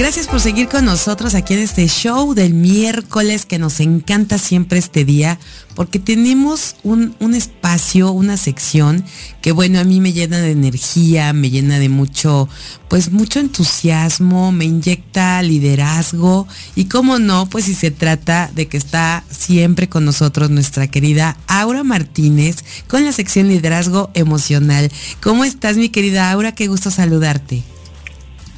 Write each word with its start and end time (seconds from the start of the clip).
Gracias 0.00 0.28
por 0.28 0.40
seguir 0.40 0.66
con 0.66 0.86
nosotros 0.86 1.34
aquí 1.34 1.52
en 1.52 1.60
este 1.60 1.86
show 1.86 2.32
del 2.32 2.54
miércoles 2.54 3.44
que 3.44 3.58
nos 3.58 3.80
encanta 3.80 4.38
siempre 4.38 4.78
este 4.78 5.04
día 5.04 5.38
porque 5.74 5.98
tenemos 5.98 6.76
un, 6.82 7.14
espacio, 7.34 8.10
una 8.10 8.38
sección 8.38 9.04
que 9.42 9.52
bueno, 9.52 9.78
a 9.78 9.84
mí 9.84 10.00
me 10.00 10.14
llena 10.14 10.38
de 10.38 10.52
energía, 10.52 11.34
me 11.34 11.50
llena 11.50 11.78
de 11.78 11.90
mucho, 11.90 12.48
pues 12.88 13.12
mucho 13.12 13.40
entusiasmo, 13.40 14.52
me 14.52 14.64
inyecta 14.64 15.42
liderazgo 15.42 16.48
y 16.74 16.86
cómo 16.86 17.18
no, 17.18 17.44
pues 17.50 17.66
si 17.66 17.74
se 17.74 17.90
trata 17.90 18.50
de 18.54 18.68
que 18.68 18.78
está 18.78 19.22
siempre 19.30 19.90
con 19.90 20.06
nosotros 20.06 20.48
nuestra 20.48 20.86
querida 20.86 21.36
Aura 21.46 21.84
Martínez 21.84 22.64
con 22.88 23.04
la 23.04 23.12
sección 23.12 23.48
liderazgo 23.48 24.10
emocional. 24.14 24.90
¿Cómo 25.22 25.44
estás 25.44 25.76
mi 25.76 25.90
querida 25.90 26.30
Aura? 26.30 26.52
Qué 26.52 26.68
gusto 26.68 26.90
saludarte. 26.90 27.62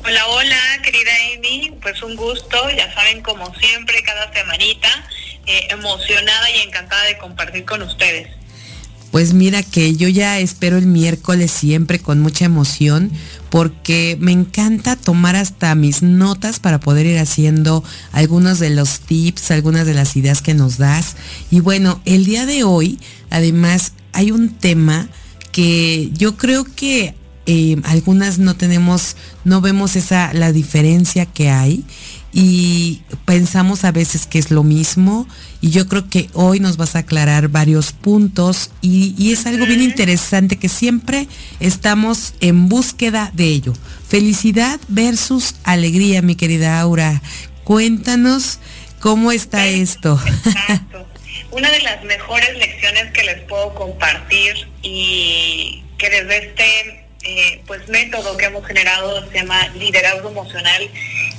Hola, 0.04 0.26
hola, 0.26 0.56
querida 0.82 1.10
Amy. 1.36 1.78
Pues 1.80 2.02
un 2.02 2.16
gusto, 2.16 2.56
ya 2.76 2.92
saben, 2.92 3.22
como 3.22 3.54
siempre, 3.54 4.02
cada 4.02 4.32
semanita, 4.32 4.88
eh, 5.46 5.68
emocionada 5.70 6.50
y 6.50 6.66
encantada 6.66 7.04
de 7.04 7.18
compartir 7.18 7.64
con 7.64 7.82
ustedes. 7.82 8.28
Pues 9.12 9.32
mira 9.32 9.62
que 9.62 9.94
yo 9.94 10.08
ya 10.08 10.40
espero 10.40 10.76
el 10.76 10.86
miércoles 10.86 11.52
siempre 11.52 12.00
con 12.00 12.18
mucha 12.18 12.46
emoción 12.46 13.12
porque 13.48 14.16
me 14.18 14.32
encanta 14.32 14.96
tomar 14.96 15.36
hasta 15.36 15.74
mis 15.76 16.02
notas 16.02 16.58
para 16.58 16.80
poder 16.80 17.06
ir 17.06 17.18
haciendo 17.18 17.84
algunos 18.10 18.58
de 18.58 18.70
los 18.70 19.00
tips, 19.00 19.52
algunas 19.52 19.86
de 19.86 19.94
las 19.94 20.16
ideas 20.16 20.42
que 20.42 20.54
nos 20.54 20.78
das. 20.78 21.14
Y 21.50 21.60
bueno, 21.60 22.00
el 22.06 22.24
día 22.24 22.44
de 22.44 22.64
hoy, 22.64 22.98
además, 23.30 23.92
hay 24.12 24.32
un 24.32 24.58
tema 24.58 25.08
que 25.52 26.10
yo 26.14 26.36
creo 26.36 26.64
que 26.64 27.14
eh, 27.46 27.76
algunas 27.84 28.38
no 28.38 28.54
tenemos, 28.54 29.16
no 29.44 29.60
vemos 29.60 29.96
esa, 29.96 30.32
la 30.32 30.52
diferencia 30.52 31.26
que 31.26 31.50
hay 31.50 31.84
y 32.32 33.02
pensamos 33.26 33.84
a 33.84 33.92
veces 33.92 34.26
que 34.26 34.38
es 34.38 34.50
lo 34.50 34.62
mismo 34.62 35.26
y 35.60 35.70
yo 35.70 35.86
creo 35.86 36.08
que 36.08 36.30
hoy 36.32 36.60
nos 36.60 36.76
vas 36.76 36.96
a 36.96 37.00
aclarar 37.00 37.48
varios 37.48 37.92
puntos 37.92 38.70
y, 38.80 39.14
y, 39.18 39.32
es 39.32 39.44
algo 39.46 39.66
bien 39.66 39.82
interesante 39.82 40.56
que 40.56 40.68
siempre 40.68 41.26
estamos 41.60 42.34
en 42.40 42.68
búsqueda 42.68 43.30
de 43.34 43.44
ello. 43.46 43.72
Felicidad 44.08 44.80
versus 44.88 45.56
alegría, 45.64 46.22
mi 46.22 46.36
querida 46.36 46.80
Aura. 46.80 47.20
Cuéntanos 47.64 48.60
cómo 49.00 49.32
está 49.32 49.66
esto. 49.66 50.18
Exacto. 50.24 51.06
Una 51.50 51.70
de 51.70 51.80
las 51.82 52.02
mejores 52.04 52.56
lecciones 52.56 53.12
que 53.12 53.24
les 53.24 53.40
puedo 53.42 53.74
compartir 53.74 54.54
y 54.80 55.82
que 55.98 56.08
desde 56.08 56.48
este 56.48 57.01
eh, 57.24 57.62
pues 57.66 57.88
método 57.88 58.36
que 58.36 58.46
hemos 58.46 58.66
generado 58.66 59.28
se 59.30 59.38
llama 59.38 59.68
liderazgo 59.68 60.30
emocional. 60.30 60.90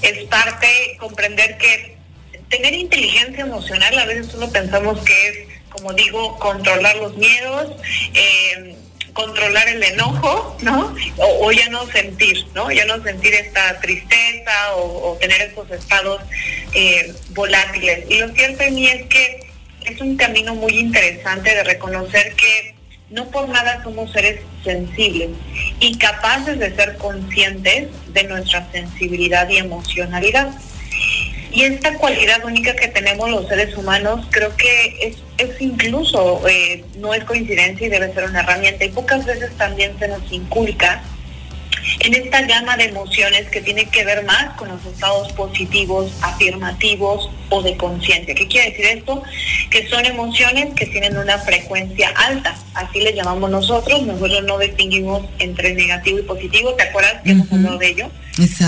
Es 0.02 0.23
parte 0.25 0.98
comprender 1.00 1.58
que 1.58 1.98
tener 2.50 2.73
inteligencia 2.73 3.44
emocional 3.44 3.98
a 3.98 4.06
veces 4.06 4.28
solo 4.28 4.52
pensamos 4.52 5.00
que 5.03 5.28
es, 5.28 5.38
como 5.70 5.94
digo, 5.94 6.38
controlar 6.40 6.95
los 6.98 7.17
miedos, 7.17 7.72
eh, 8.14 8.75
controlar 9.14 9.67
el 9.67 9.84
enojo, 9.84 10.58
¿no? 10.62 10.95
O, 11.17 11.52
ya 11.52 11.70
no 11.70 11.86
sentir, 11.88 12.45
¿no? 12.53 12.72
Ya 12.72 12.86
no 12.86 13.02
sentir 13.03 13.34
esta 13.34 13.80
tristeza 13.80 14.75
o, 14.75 15.18
tener 15.20 15.42
estos 15.42 15.70
estados 15.72 16.22
eh, 16.73 17.14
volátiles. 17.30 18.06
Y 18.09 18.20
lo 18.20 18.30
cierto 18.30 18.64
en 18.64 18.75
mí 18.75 18.88
es 18.88 19.08
que 19.08 19.47
es 19.86 20.02
un 20.02 20.16
camino 20.18 20.56
muy 20.56 20.80
interesante 20.80 21.53
de 21.53 21.64
reconocer 21.64 22.36
que 22.36 22.75
no 23.09 23.30
por 23.30 23.47
nada 23.50 23.84
somos 23.84 24.12
seres 24.12 24.40
sensibles 24.64 25.30
y 25.84 25.98
capaces 25.98 26.58
de 26.59 26.73
ser 26.73 26.98
conscientes 26.98 27.89
de 28.14 28.23
nuestra 28.23 28.66
sensibilidad 28.72 29.50
y 29.50 29.58
emocionalidad. 29.58 30.50
Y 31.52 31.64
esta 31.64 31.98
cualidad 31.98 32.45
única 32.45 32.73
que 32.73 32.88
tenemos 32.88 33.30
los 33.30 33.50
seres 33.50 33.75
humanos 33.75 34.25
creo 34.31 34.56
que 34.56 35.18
es, 35.38 35.62
incluso, 35.62 36.47
eh, 36.47 36.85
no 37.00 37.13
es 37.13 37.25
coincidencia 37.25 37.85
y 37.85 37.90
debe 37.90 38.13
ser 38.13 38.24
una 38.24 38.40
herramienta. 38.40 38.85
Y 38.85 38.90
pocas 38.90 39.25
veces 39.25 39.52
también 39.57 40.00
se 40.00 40.07
nos 40.07 40.31
inculca 40.31 41.03
en 41.99 42.13
esta 42.13 42.41
gama 42.44 42.77
de 42.77 42.85
emociones 42.85 43.49
que 43.49 43.61
tiene 43.61 43.85
que 43.85 44.03
ver 44.05 44.23
más 44.25 44.55
con 44.55 44.69
los 44.69 44.85
estados 44.85 45.31
positivos, 45.33 46.11
afirmativos 46.21 47.29
o 47.49 47.61
de 47.61 47.77
conciencia. 47.77 48.35
¿Qué 48.35 48.47
quiere 48.47 48.71
decir 48.71 48.85
esto? 48.85 49.23
Que 49.69 49.88
son 49.88 50.05
emociones 50.05 50.73
que 50.75 50.85
tienen 50.88 51.17
una 51.17 51.38
frecuencia 51.39 52.09
alta, 52.16 52.55
así 52.73 53.01
le 53.01 53.13
llamamos 53.13 53.49
nosotros, 53.49 54.03
nosotros 54.03 54.44
no 54.44 54.57
distinguimos 54.57 55.25
entre 55.39 55.73
negativo 55.73 56.19
y 56.19 56.23
positivo, 56.23 56.73
¿te 56.73 56.83
acuerdas 56.83 57.21
que 57.23 57.31
hemos 57.31 57.51
hablado 57.51 57.77
de 57.77 57.88
ello? 57.88 58.11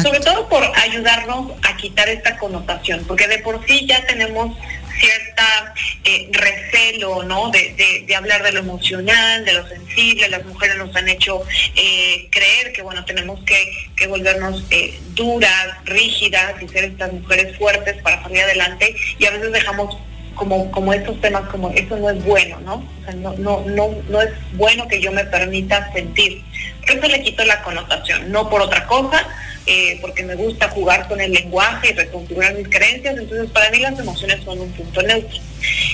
Sobre 0.03 0.19
todo 0.19 0.47
por 0.47 0.63
ayudarnos 0.75 1.51
a 1.63 1.75
quitar 1.75 2.07
esta 2.07 2.37
connotación, 2.37 3.03
porque 3.07 3.27
de 3.27 3.39
por 3.39 3.65
sí 3.65 3.85
ya 3.87 4.05
tenemos 4.05 4.55
cierta 4.99 5.73
eh, 6.03 6.29
recelo, 6.31 7.23
¿no? 7.23 7.51
De, 7.51 8.15
hablar 8.15 8.43
de 8.43 8.51
lo 8.53 8.59
emocional, 8.59 9.43
de 9.45 9.53
lo 9.53 9.67
sensible. 9.67 10.29
Las 10.29 10.45
mujeres 10.45 10.77
nos 10.77 10.95
han 10.95 11.07
hecho 11.09 11.43
eh, 11.75 12.27
creer 12.31 12.71
que, 12.73 12.81
bueno, 12.81 13.03
tenemos 13.05 13.39
que, 13.43 14.07
volvernos 14.07 14.63
eh, 14.69 14.99
duras, 15.13 15.83
rígidas 15.85 16.61
y 16.61 16.67
ser 16.67 16.85
estas 16.85 17.11
mujeres 17.11 17.57
fuertes 17.57 18.01
para 18.01 18.21
salir 18.21 18.41
adelante. 18.41 18.95
Y 19.17 19.25
a 19.25 19.31
veces 19.31 19.51
dejamos 19.51 19.97
como, 20.35 20.69
como 20.71 20.93
estos 20.93 21.19
temas 21.21 21.49
como 21.49 21.69
eso 21.71 21.97
no 21.97 22.09
es 22.09 22.23
bueno, 22.23 22.59
¿no? 22.61 22.75
O 22.75 23.05
sea, 23.05 23.13
no, 23.15 23.33
no, 23.37 23.61
no, 23.65 23.89
no 24.09 24.21
es 24.21 24.29
bueno 24.53 24.87
que 24.87 25.01
yo 25.01 25.11
me 25.11 25.25
permita 25.25 25.91
sentir. 25.93 26.43
eso 26.87 27.07
le 27.07 27.23
quito 27.23 27.43
la 27.45 27.63
connotación, 27.63 28.31
no 28.31 28.49
por 28.49 28.61
otra 28.61 28.85
cosa, 28.85 29.27
eh, 29.67 29.97
porque 29.99 30.23
me 30.23 30.35
gusta 30.35 30.69
jugar 30.69 31.07
con 31.07 31.19
el 31.19 31.31
lenguaje 31.31 31.89
y 31.89 31.93
reconfigurar 31.93 32.53
mis 32.53 32.69
creencias, 32.69 33.17
entonces 33.17 33.49
para 33.49 33.71
mí 33.71 33.79
las 33.79 33.97
emociones 33.97 34.43
son 34.43 34.59
un 34.59 34.71
punto 34.73 35.01
neutro. 35.01 35.39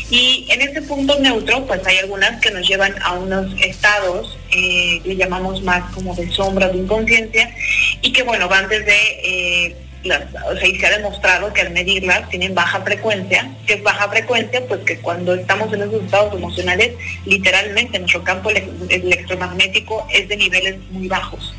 Y 0.09 0.45
en 0.49 0.61
ese 0.61 0.81
punto 0.81 1.17
neutro, 1.19 1.65
pues 1.65 1.85
hay 1.87 1.97
algunas 1.99 2.41
que 2.41 2.51
nos 2.51 2.67
llevan 2.67 2.93
a 3.01 3.13
unos 3.13 3.53
estados, 3.61 4.37
eh, 4.53 4.99
que 5.03 5.15
llamamos 5.15 5.63
más 5.63 5.89
como 5.93 6.13
de 6.15 6.29
sombra, 6.31 6.67
de 6.67 6.79
inconsciencia, 6.79 7.55
y 8.01 8.11
que 8.11 8.23
bueno, 8.23 8.49
van 8.49 8.67
desde... 8.67 8.95
Eh, 9.23 9.75
o 10.03 10.57
sea, 10.57 10.67
y 10.67 10.79
se 10.79 10.85
ha 10.85 10.97
demostrado 10.97 11.53
que 11.53 11.61
al 11.61 11.71
medirlas 11.71 12.27
tienen 12.29 12.55
baja 12.55 12.81
frecuencia. 12.81 13.49
que 13.65 13.73
es 13.75 13.83
baja 13.83 14.09
frecuencia? 14.09 14.65
Pues 14.67 14.81
que 14.81 14.97
cuando 14.97 15.35
estamos 15.35 15.71
en 15.73 15.81
esos 15.81 16.03
estados 16.03 16.33
emocionales, 16.33 16.93
literalmente 17.25 17.99
nuestro 17.99 18.23
campo 18.23 18.49
electromagnético 18.49 20.07
es 20.11 20.27
de 20.27 20.37
niveles 20.37 20.77
muy 20.91 21.07
bajos 21.07 21.53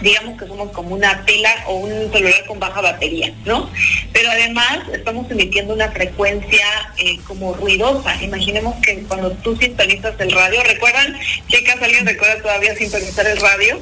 digamos 0.00 0.38
que 0.38 0.46
somos 0.46 0.70
como 0.72 0.94
una 0.94 1.24
pila 1.24 1.50
o 1.66 1.76
un 1.76 2.12
celular 2.12 2.44
con 2.46 2.58
baja 2.58 2.80
batería, 2.80 3.32
¿no? 3.44 3.70
Pero 4.12 4.30
además 4.30 4.80
estamos 4.92 5.30
emitiendo 5.30 5.74
una 5.74 5.90
frecuencia 5.90 6.66
eh, 6.98 7.18
como 7.26 7.54
ruidosa. 7.54 8.22
Imaginemos 8.22 8.74
que 8.84 9.02
cuando 9.04 9.30
tú 9.32 9.56
sintonizas 9.56 10.14
el 10.20 10.30
radio, 10.32 10.62
¿recuerdan? 10.64 11.18
Chicas, 11.48 11.80
¿alguien 11.80 12.06
recuerda 12.06 12.42
todavía 12.42 12.74
sintonizar 12.74 13.26
el 13.26 13.38
radio? 13.38 13.80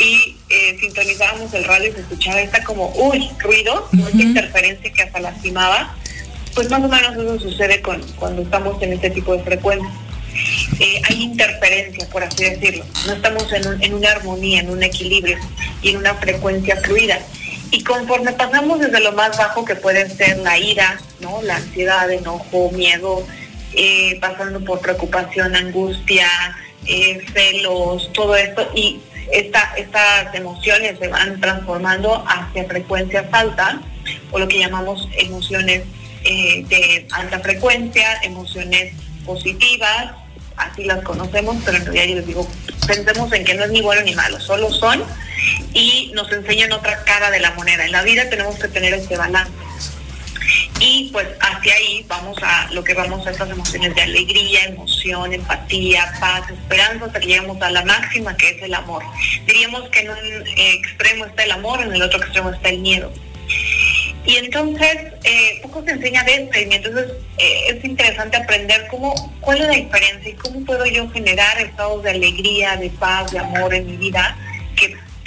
Y 0.00 0.36
eh, 0.48 0.78
sintonizábamos 0.80 1.52
el 1.52 1.64
radio 1.64 1.90
y 1.90 1.92
se 1.92 2.00
escuchaba 2.00 2.40
esta 2.40 2.64
como, 2.64 2.90
uy, 2.96 3.30
ruido, 3.38 3.86
mucha 3.92 4.16
interferencia 4.16 4.92
que 4.92 5.02
hasta 5.02 5.20
lastimaba. 5.20 5.94
Pues 6.54 6.70
más 6.70 6.82
o 6.82 6.88
menos 6.88 7.12
eso 7.12 7.50
sucede 7.50 7.82
con, 7.82 8.02
cuando 8.18 8.42
estamos 8.42 8.82
en 8.82 8.94
este 8.94 9.10
tipo 9.10 9.36
de 9.36 9.42
frecuencia. 9.42 9.90
Eh, 10.80 11.02
hay 11.08 11.22
interferencia, 11.22 12.08
por 12.08 12.24
así 12.24 12.44
decirlo. 12.44 12.84
No 13.06 13.12
estamos 13.12 13.46
en, 13.52 13.94
una 13.94 14.10
armonía, 14.10 14.60
en 14.60 14.70
un 14.70 14.82
equilibrio 14.82 15.36
y 15.82 15.90
en 15.90 15.98
una 15.98 16.14
frecuencia 16.14 16.76
fluida. 16.76 17.18
Y 17.70 17.84
conforme 17.84 18.32
pasamos 18.32 18.80
desde 18.80 19.00
lo 19.00 19.12
más 19.12 19.36
bajo 19.36 19.64
que 19.64 19.76
puede 19.76 20.08
ser 20.08 20.38
la 20.38 20.58
ira, 20.58 20.98
¿no? 21.20 21.42
la 21.42 21.56
ansiedad, 21.56 22.10
enojo, 22.10 22.70
miedo, 22.72 23.24
eh, 23.74 24.18
pasando 24.20 24.60
por 24.64 24.80
preocupación, 24.80 25.54
angustia, 25.54 26.28
eh, 26.86 27.20
celos, 27.32 28.10
todo 28.12 28.34
esto, 28.34 28.68
y 28.74 29.00
esta, 29.32 29.74
estas 29.76 30.34
emociones 30.34 30.98
se 30.98 31.08
van 31.08 31.40
transformando 31.40 32.24
hacia 32.26 32.64
frecuencias 32.64 33.26
altas, 33.32 33.76
o 34.30 34.38
lo 34.38 34.48
que 34.48 34.58
llamamos 34.58 35.08
emociones 35.18 35.82
de 36.22 37.06
alta 37.12 37.40
frecuencia, 37.40 38.20
emociones 38.22 38.94
positivas, 39.24 40.12
así 40.56 40.84
las 40.84 41.02
conocemos, 41.02 41.56
pero 41.64 41.78
en 41.78 41.84
realidad 41.84 42.04
yo 42.06 42.14
les 42.16 42.26
digo, 42.26 42.48
pensemos 42.86 43.32
en 43.32 43.44
que 43.44 43.54
no 43.54 43.64
es 43.64 43.70
ni 43.70 43.80
bueno 43.80 44.02
ni 44.02 44.14
malo, 44.14 44.40
solo 44.40 44.70
son 44.70 45.02
y 45.72 46.12
nos 46.14 46.30
enseñan 46.32 46.72
otra 46.72 47.02
cara 47.04 47.30
de 47.30 47.40
la 47.40 47.52
moneda. 47.52 47.84
En 47.84 47.92
la 47.92 48.02
vida 48.02 48.28
tenemos 48.28 48.58
que 48.58 48.68
tener 48.68 48.92
este 48.94 49.16
balance. 49.16 49.52
Y 50.80 51.10
pues 51.12 51.26
hacia 51.40 51.74
ahí 51.74 52.04
vamos 52.08 52.36
a 52.42 52.68
lo 52.72 52.82
que 52.82 52.94
vamos 52.94 53.26
a 53.26 53.30
estas 53.30 53.50
emociones 53.50 53.94
de 53.94 54.02
alegría, 54.02 54.64
emoción, 54.64 55.32
empatía, 55.32 56.12
paz, 56.18 56.50
esperanza, 56.50 57.06
hasta 57.06 57.20
que 57.20 57.26
llegamos 57.26 57.60
a 57.60 57.70
la 57.70 57.84
máxima 57.84 58.36
que 58.36 58.50
es 58.50 58.62
el 58.62 58.74
amor. 58.74 59.02
Diríamos 59.46 59.88
que 59.90 60.00
en 60.00 60.10
un 60.10 60.46
extremo 60.56 61.26
está 61.26 61.44
el 61.44 61.52
amor, 61.52 61.82
en 61.82 61.92
el 61.92 62.02
otro 62.02 62.18
extremo 62.20 62.50
está 62.50 62.70
el 62.70 62.78
miedo. 62.78 63.12
Y 64.24 64.36
entonces, 64.36 65.12
eh, 65.24 65.60
poco 65.62 65.82
se 65.82 65.92
enseña 65.92 66.22
de 66.24 66.34
esto 66.34 66.58
y 66.58 66.74
entonces 66.74 67.06
eh, 67.38 67.62
es 67.68 67.84
interesante 67.84 68.36
aprender 68.36 68.86
cómo, 68.90 69.14
cuál 69.40 69.62
es 69.62 69.66
la 69.66 69.74
diferencia 69.74 70.30
y 70.30 70.34
cómo 70.34 70.64
puedo 70.64 70.84
yo 70.86 71.10
generar 71.10 71.58
estados 71.58 72.02
de 72.02 72.10
alegría, 72.10 72.76
de 72.76 72.90
paz, 72.90 73.32
de 73.32 73.38
amor 73.38 73.72
en 73.74 73.86
mi 73.86 73.96
vida, 73.96 74.36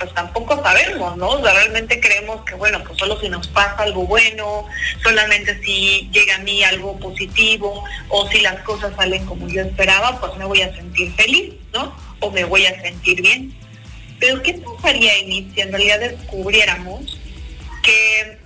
pues 0.03 0.15
tampoco 0.15 0.61
sabemos, 0.61 1.15
¿no? 1.15 1.29
O 1.29 1.41
sea, 1.41 1.53
realmente 1.53 2.00
creemos 2.01 2.44
que, 2.44 2.55
bueno, 2.55 2.83
pues 2.83 3.00
solo 3.00 3.17
si 3.21 3.29
nos 3.29 3.47
pasa 3.47 3.83
algo 3.83 4.05
bueno, 4.05 4.65
solamente 5.01 5.61
si 5.63 6.09
llega 6.11 6.35
a 6.35 6.39
mí 6.39 6.61
algo 6.61 7.00
positivo 7.00 7.85
o 8.09 8.27
si 8.29 8.41
las 8.41 8.59
cosas 8.63 8.94
salen 8.97 9.25
como 9.25 9.47
yo 9.47 9.61
esperaba, 9.61 10.19
pues 10.19 10.35
me 10.35 10.44
voy 10.44 10.61
a 10.61 10.75
sentir 10.75 11.13
feliz, 11.13 11.53
¿no? 11.73 11.95
O 12.19 12.31
me 12.31 12.44
voy 12.44 12.65
a 12.65 12.81
sentir 12.81 13.21
bien. 13.21 13.55
Pero 14.19 14.44
¿qué 14.44 14.55
pasaría, 14.55 15.13
Amy, 15.23 15.50
si 15.53 15.61
en 15.61 15.71
realidad 15.71 16.01
descubriéramos 16.01 17.17
que 17.81 18.38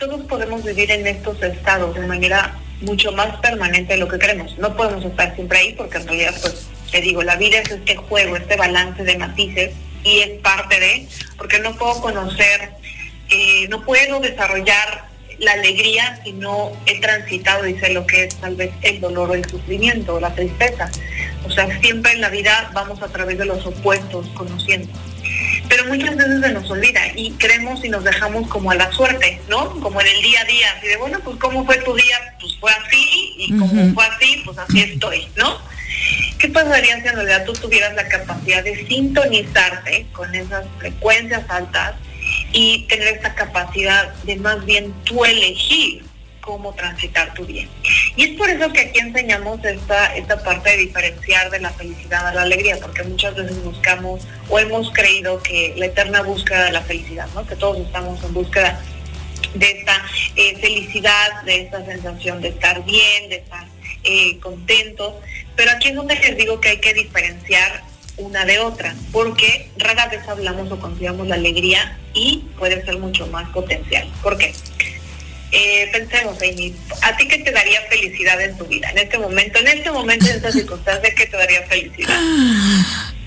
todos 0.00 0.20
podemos 0.22 0.64
vivir 0.64 0.90
en 0.90 1.06
estos 1.06 1.40
estados 1.42 1.94
de 1.94 2.06
manera 2.08 2.56
mucho 2.80 3.12
más 3.12 3.36
permanente 3.36 3.92
de 3.92 4.00
lo 4.00 4.08
que 4.08 4.18
queremos? 4.18 4.58
No 4.58 4.76
podemos 4.76 5.04
estar 5.04 5.32
siempre 5.36 5.58
ahí 5.58 5.72
porque 5.74 5.98
en 5.98 6.08
realidad, 6.08 6.34
pues, 6.40 6.66
te 6.90 7.00
digo, 7.00 7.22
la 7.22 7.36
vida 7.36 7.58
es 7.58 7.70
este 7.70 7.94
juego, 7.94 8.36
este 8.36 8.56
balance 8.56 9.04
de 9.04 9.16
matices 9.16 9.72
y 10.04 10.20
es 10.20 10.40
parte 10.40 10.78
de, 10.80 11.08
porque 11.36 11.58
no 11.60 11.76
puedo 11.76 12.00
conocer, 12.00 12.70
eh, 13.28 13.66
no 13.68 13.84
puedo 13.84 14.20
desarrollar 14.20 15.06
la 15.38 15.52
alegría 15.52 16.20
si 16.24 16.32
no 16.32 16.72
he 16.86 17.00
transitado 17.00 17.66
y 17.66 17.78
sé 17.78 17.92
lo 17.92 18.06
que 18.06 18.24
es 18.24 18.34
tal 18.36 18.56
vez 18.56 18.70
el 18.82 19.00
dolor 19.00 19.30
o 19.30 19.34
el 19.34 19.44
sufrimiento 19.44 20.14
o 20.14 20.20
la 20.20 20.34
tristeza. 20.34 20.90
O 21.44 21.50
sea, 21.50 21.68
siempre 21.80 22.12
en 22.12 22.20
la 22.20 22.30
vida 22.30 22.70
vamos 22.72 23.02
a 23.02 23.08
través 23.08 23.38
de 23.38 23.44
los 23.44 23.64
opuestos 23.66 24.26
conociendo. 24.28 24.92
Pero 25.68 25.84
muchas 25.86 26.16
veces 26.16 26.40
se 26.40 26.52
nos 26.52 26.70
olvida 26.70 27.00
y 27.14 27.32
creemos 27.32 27.84
y 27.84 27.88
nos 27.88 28.04
dejamos 28.04 28.48
como 28.48 28.70
a 28.70 28.74
la 28.74 28.90
suerte, 28.92 29.40
¿no? 29.48 29.70
Como 29.80 30.00
en 30.00 30.06
el 30.06 30.22
día 30.22 30.40
a 30.40 30.44
día, 30.44 30.66
así 30.76 30.86
de, 30.86 30.96
bueno, 30.96 31.18
pues 31.24 31.36
¿cómo 31.38 31.64
fue 31.64 31.76
tu 31.78 31.94
día? 31.94 32.34
Pues 32.40 32.56
fue 32.60 32.70
así 32.70 33.34
y 33.38 33.58
como 33.58 33.94
fue 33.94 34.06
así, 34.06 34.42
pues 34.44 34.58
así 34.58 34.80
estoy, 34.80 35.28
¿no? 35.36 35.58
¿Qué 36.38 36.48
pasaría 36.48 37.00
si 37.00 37.08
en 37.08 37.14
realidad 37.14 37.44
tú 37.44 37.52
tuvieras 37.54 37.94
la 37.94 38.08
capacidad 38.08 38.62
de 38.62 38.86
sintonizarte 38.86 40.06
con 40.12 40.34
esas 40.34 40.66
frecuencias 40.78 41.44
altas 41.48 41.94
y 42.52 42.86
tener 42.88 43.16
esa 43.16 43.34
capacidad 43.34 44.12
de 44.24 44.36
más 44.36 44.64
bien 44.64 44.92
tú 45.04 45.24
elegir 45.24 46.04
cómo 46.46 46.72
transitar 46.74 47.34
tu 47.34 47.44
día. 47.44 47.66
Y 48.14 48.24
es 48.24 48.38
por 48.38 48.48
eso 48.48 48.72
que 48.72 48.80
aquí 48.80 49.00
enseñamos 49.00 49.62
esta, 49.64 50.14
esta 50.14 50.42
parte 50.42 50.70
de 50.70 50.76
diferenciar 50.76 51.50
de 51.50 51.60
la 51.60 51.70
felicidad 51.70 52.28
a 52.28 52.32
la 52.32 52.42
alegría, 52.42 52.78
porque 52.80 53.02
muchas 53.02 53.34
veces 53.34 53.62
buscamos 53.64 54.26
o 54.48 54.58
hemos 54.58 54.92
creído 54.92 55.42
que 55.42 55.74
la 55.76 55.86
eterna 55.86 56.22
búsqueda 56.22 56.64
de 56.64 56.72
la 56.72 56.82
felicidad, 56.82 57.26
¿no? 57.34 57.44
que 57.46 57.56
todos 57.56 57.78
estamos 57.84 58.22
en 58.22 58.32
búsqueda 58.32 58.80
de 59.54 59.70
esta 59.70 60.02
eh, 60.36 60.56
felicidad, 60.60 61.42
de 61.44 61.62
esta 61.62 61.84
sensación 61.84 62.40
de 62.40 62.48
estar 62.48 62.84
bien, 62.84 63.28
de 63.28 63.36
estar 63.36 63.66
eh, 64.04 64.38
contentos, 64.38 65.14
pero 65.56 65.70
aquí 65.72 65.88
es 65.88 65.94
donde 65.94 66.14
les 66.14 66.36
digo 66.36 66.60
que 66.60 66.70
hay 66.70 66.80
que 66.80 66.94
diferenciar 66.94 67.84
una 68.18 68.44
de 68.44 68.58
otra, 68.58 68.94
porque 69.12 69.70
rara 69.78 70.08
vez 70.08 70.26
hablamos 70.28 70.70
o 70.72 70.78
consideramos 70.78 71.26
la 71.26 71.34
alegría 71.34 71.98
y 72.14 72.44
puede 72.58 72.84
ser 72.84 72.98
mucho 72.98 73.26
más 73.26 73.48
potencial. 73.50 74.10
¿Por 74.22 74.38
qué? 74.38 74.54
Eh, 75.52 75.88
pensemos, 75.92 76.36
Amy, 76.42 76.74
¿a 77.02 77.16
ti 77.16 77.28
qué 77.28 77.38
te 77.38 77.52
daría 77.52 77.80
felicidad 77.88 78.40
en 78.42 78.56
tu 78.56 78.64
vida? 78.66 78.90
En 78.90 78.98
este 78.98 79.18
momento, 79.18 79.58
en 79.58 79.68
este 79.68 79.90
momento, 79.90 80.26
en 80.26 80.36
esta 80.36 80.52
circunstancia, 80.52 81.14
¿qué 81.14 81.26
te 81.26 81.36
daría 81.36 81.62
felicidad? 81.66 82.18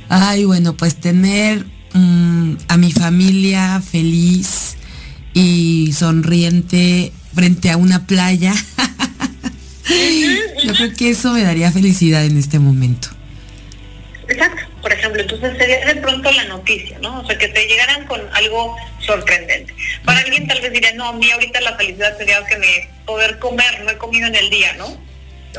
Ay, 0.10 0.46
bueno, 0.46 0.76
pues 0.76 0.96
tener 0.96 1.66
mm, 1.94 2.56
a 2.68 2.78
mi 2.78 2.92
familia 2.92 3.82
feliz 3.82 4.76
y 5.34 5.94
sonriente 5.94 7.14
frente 7.34 7.70
a 7.70 7.78
una 7.78 8.06
playa. 8.06 8.54
Yo 10.70 10.76
creo 10.76 10.94
que 10.96 11.10
eso 11.10 11.34
me 11.34 11.44
daría 11.44 11.72
felicidad 11.72 12.24
en 12.24 12.38
este 12.38 12.60
momento. 12.60 13.10
Exacto, 14.28 14.62
por 14.84 14.94
ejemplo, 14.94 15.22
entonces 15.22 15.58
sería 15.58 15.84
de 15.84 15.96
pronto 15.96 16.32
la 16.32 16.44
noticia, 16.46 17.00
¿no? 17.00 17.22
O 17.22 17.26
sea, 17.26 17.36
que 17.38 17.48
te 17.48 17.66
llegaran 17.66 18.06
con 18.06 18.22
algo 18.34 18.76
sorprendente. 19.00 19.74
Para 20.06 20.20
alguien 20.20 20.48
tal 20.48 20.62
vez 20.62 20.72
diría, 20.72 20.94
no, 20.94 21.08
a 21.10 21.14
mí 21.14 21.32
ahorita 21.32 21.60
la 21.62 21.76
felicidad 21.76 22.16
sería 22.20 22.46
que 22.46 22.58
me 22.58 22.88
poder 23.08 23.40
comer, 23.40 23.84
no 23.84 23.90
he 23.90 23.98
comido 23.98 24.28
en 24.28 24.36
el 24.36 24.50
día, 24.52 24.74
¿no? 24.74 25.10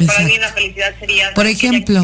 para 0.06 0.20
alguien 0.20 0.40
la 0.40 0.52
felicidad 0.52 0.94
sería... 1.00 1.34
Por 1.34 1.48
ejemplo, 1.48 2.00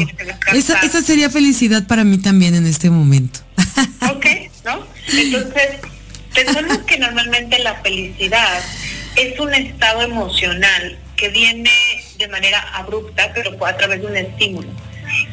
esa, 0.53 0.79
esa 0.81 1.01
sería 1.01 1.29
felicidad 1.29 1.87
para 1.87 2.03
mí 2.03 2.17
también 2.17 2.53
en 2.53 2.67
este 2.67 2.89
momento. 2.89 3.39
ok, 4.11 4.25
¿no? 4.65 4.85
Entonces, 5.07 5.79
pensamos 6.35 6.79
que 6.79 6.97
normalmente 6.97 7.59
la 7.59 7.75
felicidad 7.75 8.59
es 9.15 9.39
un 9.39 9.53
estado 9.53 10.01
emocional 10.01 10.99
que 11.17 11.29
viene 11.29 11.71
de 12.17 12.27
manera 12.27 12.59
abrupta, 12.73 13.31
pero 13.33 13.65
a 13.65 13.75
través 13.75 14.01
de 14.01 14.07
un 14.07 14.15
estímulo. 14.15 14.69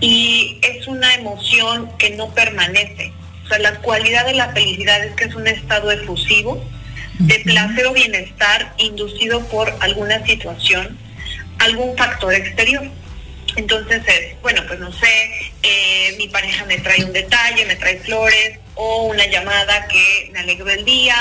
Y 0.01 0.59
es 0.63 0.87
una 0.89 1.15
emoción 1.15 1.91
que 1.99 2.11
no 2.11 2.33
permanece. 2.35 3.13
O 3.45 3.49
sea, 3.49 3.59
la 3.59 3.77
cualidad 3.81 4.25
de 4.27 4.35
la 4.35 4.53
felicidad 4.53 5.05
es 5.05 5.15
que 5.15 5.25
es 5.25 5.35
un 5.35 5.47
estado 5.47 5.91
efusivo, 5.91 6.65
de 7.19 7.39
placer 7.41 7.87
o 7.87 7.93
bienestar 7.93 8.75
inducido 8.79 9.41
por 9.47 9.73
alguna 9.81 10.25
situación, 10.27 10.99
algún 11.59 11.97
factor 11.97 12.35
exterior. 12.35 12.89
Entonces 13.57 14.03
es, 14.09 14.41
bueno, 14.43 14.63
pues 14.67 14.81
no 14.81 14.93
sé, 14.93 15.53
eh, 15.63 16.15
mi 16.19 16.29
pareja 16.29 16.65
me 16.65 16.79
trae 16.79 17.05
un 17.05 17.13
detalle, 17.13 17.67
me 17.67 17.77
trae 17.77 17.99
flores, 18.01 18.59
o 18.75 19.05
una 19.05 19.27
llamada 19.27 19.87
que 19.87 20.31
me 20.33 20.41
alegró 20.41 20.69
el 20.71 20.85
día, 20.85 21.15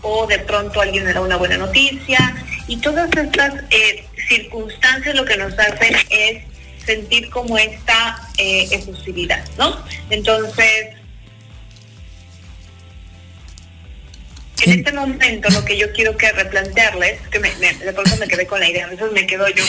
o 0.00 0.26
de 0.26 0.38
pronto 0.38 0.80
alguien 0.80 1.04
me 1.04 1.12
da 1.12 1.20
una 1.20 1.36
buena 1.36 1.58
noticia, 1.58 2.43
y 2.68 2.76
todas 2.78 3.10
estas 3.16 3.54
eh, 3.70 4.04
circunstancias 4.28 5.14
lo 5.14 5.24
que 5.24 5.36
nos 5.36 5.58
hacen 5.58 5.96
es 6.10 6.42
sentir 6.84 7.30
como 7.30 7.58
esta 7.58 8.28
eh, 8.38 8.68
efusividad, 8.70 9.44
¿no? 9.58 9.82
Entonces, 10.10 10.96
en 14.62 14.78
este 14.78 14.92
momento 14.92 15.50
lo 15.50 15.64
que 15.64 15.76
yo 15.76 15.92
quiero 15.92 16.16
que 16.16 16.32
replantearles, 16.32 17.20
que 17.28 17.38
me, 17.38 17.50
de 17.54 17.92
pronto 17.92 18.16
me 18.16 18.28
quedé 18.28 18.46
con 18.46 18.60
la 18.60 18.68
idea, 18.68 18.86
a 18.86 18.90
veces 18.90 19.12
me 19.12 19.26
quedo 19.26 19.46
yo. 19.48 19.64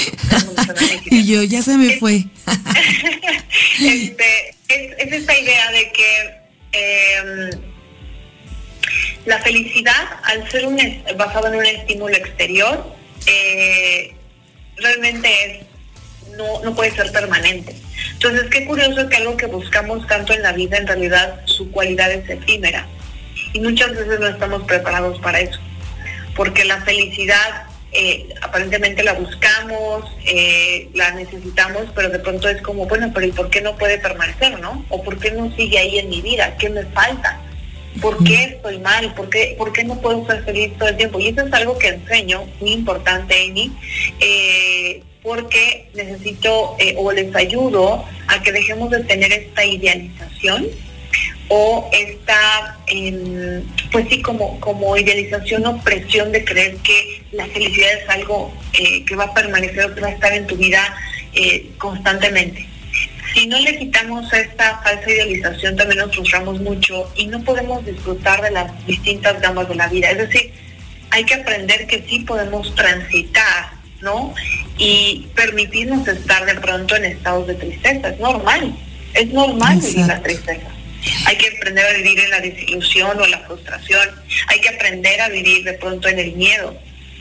y 1.05 1.25
yo, 1.31 1.43
ya 1.43 1.61
se 1.61 1.77
me 1.77 1.97
fue. 1.99 2.25
este, 3.81 4.55
es, 4.69 5.13
esta 5.13 5.37
idea 5.37 5.71
de 5.71 5.91
que 5.91 6.35
em, 6.71 7.74
la 9.25 9.39
felicidad, 9.39 10.19
al 10.23 10.49
ser 10.49 10.65
un, 10.65 10.77
basado 11.17 11.47
en 11.47 11.55
un 11.55 11.65
estímulo 11.65 12.15
exterior, 12.15 12.95
eh, 13.25 14.15
realmente 14.77 15.29
es, 15.45 16.37
no, 16.37 16.61
no 16.63 16.75
puede 16.75 16.91
ser 16.91 17.11
permanente. 17.11 17.75
Entonces, 18.13 18.43
qué 18.51 18.65
curioso 18.65 19.07
que 19.09 19.17
algo 19.17 19.37
que 19.37 19.47
buscamos 19.47 20.05
tanto 20.07 20.33
en 20.33 20.41
la 20.41 20.51
vida, 20.51 20.77
en 20.77 20.87
realidad 20.87 21.41
su 21.45 21.71
cualidad 21.71 22.11
es 22.11 22.29
efímera. 22.29 22.87
Y 23.53 23.59
muchas 23.59 23.91
veces 23.91 24.19
no 24.19 24.27
estamos 24.27 24.63
preparados 24.63 25.19
para 25.21 25.39
eso. 25.39 25.59
Porque 26.35 26.65
la 26.65 26.81
felicidad 26.81 27.67
eh, 27.97 28.27
aparentemente 28.41 29.03
la 29.03 29.13
buscamos, 29.13 30.03
eh, 30.25 30.89
la 30.93 31.11
necesitamos, 31.11 31.85
pero 31.95 32.09
de 32.09 32.19
pronto 32.19 32.49
es 32.49 32.61
como, 32.61 32.85
bueno, 32.87 33.09
pero 33.13 33.25
¿y 33.25 33.31
por 33.31 33.49
qué 33.49 33.61
no 33.61 33.77
puede 33.77 33.97
permanecer, 33.99 34.59
no? 34.59 34.85
¿O 34.89 35.01
por 35.01 35.17
qué 35.17 35.31
no 35.31 35.55
sigue 35.55 35.79
ahí 35.79 35.99
en 35.99 36.09
mi 36.09 36.21
vida? 36.21 36.57
¿Qué 36.57 36.69
me 36.69 36.83
falta? 36.87 37.39
¿Por 38.01 38.23
qué 38.23 38.43
estoy 38.43 38.79
mal? 38.79 39.13
¿Por 39.13 39.29
qué, 39.29 39.55
¿Por 39.57 39.71
qué 39.71 39.83
no 39.83 39.99
puedo 40.01 40.25
ser 40.25 40.43
feliz 40.43 40.71
todo 40.77 40.89
el 40.89 40.97
tiempo? 40.97 41.19
Y 41.19 41.27
eso 41.27 41.41
es 41.41 41.53
algo 41.53 41.77
que 41.77 41.87
enseño, 41.89 42.45
muy 42.59 42.71
importante, 42.71 43.35
Amy, 43.47 43.71
eh, 44.19 45.01
porque 45.23 45.89
necesito 45.93 46.77
o 46.97 47.11
les 47.11 47.35
ayudo 47.35 48.05
a 48.27 48.41
que 48.41 48.51
dejemos 48.51 48.91
de 48.91 49.03
tener 49.03 49.31
esta 49.31 49.65
idealización 49.65 50.67
o 51.47 51.89
esta, 51.91 52.77
em, 52.87 53.63
pues 53.91 54.07
sí, 54.09 54.21
como, 54.21 54.59
como 54.59 54.97
idealización 54.97 55.65
o 55.65 55.81
presión 55.83 56.31
de 56.31 56.43
creer 56.43 56.77
que 56.77 57.23
la 57.31 57.45
felicidad 57.47 57.93
es 58.01 58.09
algo 58.09 58.51
eh, 58.73 59.05
que 59.05 59.15
va 59.15 59.25
a 59.25 59.33
permanecer 59.33 59.85
o 59.85 59.95
que 59.95 60.01
va 60.01 60.07
a 60.07 60.11
estar 60.11 60.33
en 60.33 60.47
tu 60.47 60.55
vida 60.55 60.95
eh, 61.33 61.69
constantemente. 61.77 62.67
Si 63.35 63.47
no 63.47 63.59
le 63.59 63.77
quitamos 63.77 64.31
esta 64.33 64.81
falsa 64.81 65.11
idealización, 65.11 65.75
también 65.75 65.99
nos 65.99 66.15
frustramos 66.15 66.59
mucho 66.61 67.11
y 67.15 67.27
no 67.27 67.43
podemos 67.43 67.85
disfrutar 67.85 68.41
de 68.41 68.51
las 68.51 68.87
distintas 68.87 69.41
gamas 69.41 69.69
de 69.69 69.75
la 69.75 69.87
vida. 69.87 70.09
Es 70.09 70.17
decir, 70.17 70.53
hay 71.11 71.25
que 71.25 71.35
aprender 71.35 71.85
que 71.85 72.03
sí 72.09 72.19
podemos 72.21 72.73
transitar, 72.73 73.71
¿no? 74.01 74.33
Y 74.77 75.27
permitirnos 75.35 76.07
estar 76.07 76.45
de 76.45 76.55
pronto 76.55 76.95
en 76.95 77.05
estados 77.05 77.45
de 77.45 77.55
tristeza. 77.55 78.09
Es 78.09 78.19
normal, 78.19 78.73
es 79.13 79.27
normal 79.27 79.79
vivir 79.79 80.07
la 80.07 80.23
tristeza 80.23 80.75
hay 81.25 81.37
que 81.37 81.55
aprender 81.55 81.85
a 81.85 81.93
vivir 81.93 82.19
en 82.19 82.29
la 82.29 82.39
desilusión 82.39 83.19
o 83.19 83.27
la 83.27 83.39
frustración, 83.39 84.09
hay 84.47 84.59
que 84.59 84.69
aprender 84.69 85.21
a 85.21 85.29
vivir 85.29 85.63
de 85.63 85.73
pronto 85.73 86.07
en 86.07 86.19
el 86.19 86.33
miedo, 86.33 86.75